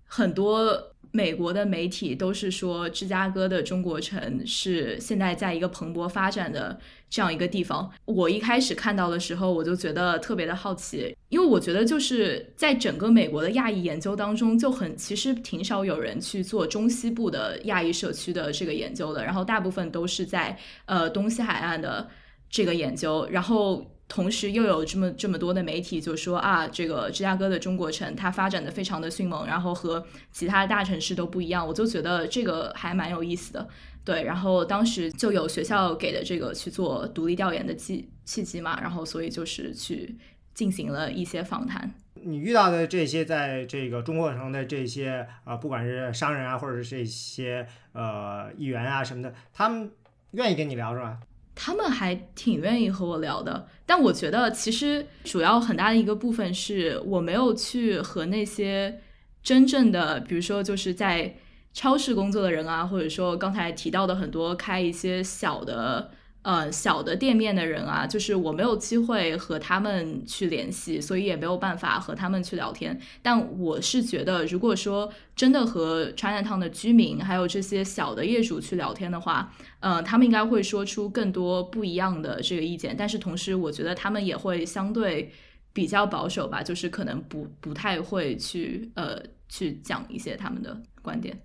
[0.05, 6.79] 很多美国的媒体都是说芝加哥的中国城是现在在一个蓬勃发展的
[7.09, 7.91] 这样一个地方。
[8.05, 22.09] 我一开始看到的时候，我就觉得特别的好奇，因为我觉得就是在整个美国的亚裔研究当中，就很其实挺少有人去做中西部的亚裔社区的这个研究的，然后大部分都是在呃东西海岸的。
[22.49, 33.67] 这个研究，然后同时又有这么这么多的媒体就说啊，这个芝加哥的中国城它发展的非常的迅猛，然后和其他大城市都不一样，我就觉得这个还蛮有意思的。
[34.03, 40.17] 对，然后当时就有学校给的这个去做独立调研的契契机嘛，然后所以就是去
[40.55, 41.93] 进行了一些访谈。
[42.15, 49.91] 你遇到的这些在这个中国城的这些啊，不管是商人啊，或者是这些呃议员啊什么的，他们
[50.31, 51.19] 愿意跟你聊是吧？
[51.61, 59.01] 他们还挺愿意和我聊的，但我觉得其实主要很大的一个部分是我没有去和那些
[59.43, 61.35] 真正的，比如说就是在
[61.73, 66.11] 超市工作的人啊，或者说刚才提到的很多开一些小的。
[66.41, 72.97] 呃，小的店面的人啊，就是我没有机会和他们去联系，所以也没有办法和他们去聊天。
[73.21, 82.95] 但我是觉得，如果说真的和 Chinatown 的居民还有这些小的业主去聊天的话，呃，他们应该会说出更多不一样的这个意见。
[82.97, 85.31] 但是同时，我觉得他们也会相对
[85.73, 91.37] 比较保守吧，就是可能不不太会去呃去讲一些他们的观点。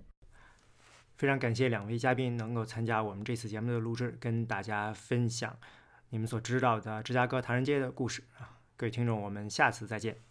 [1.17, 5.57] 非常感谢两位嘉宾能够参加我们这次节目的录制，跟大家分享
[6.09, 8.59] 你们所知道的芝加哥唐人街的故事啊！
[8.75, 10.24] 各位听众，我们下次再见。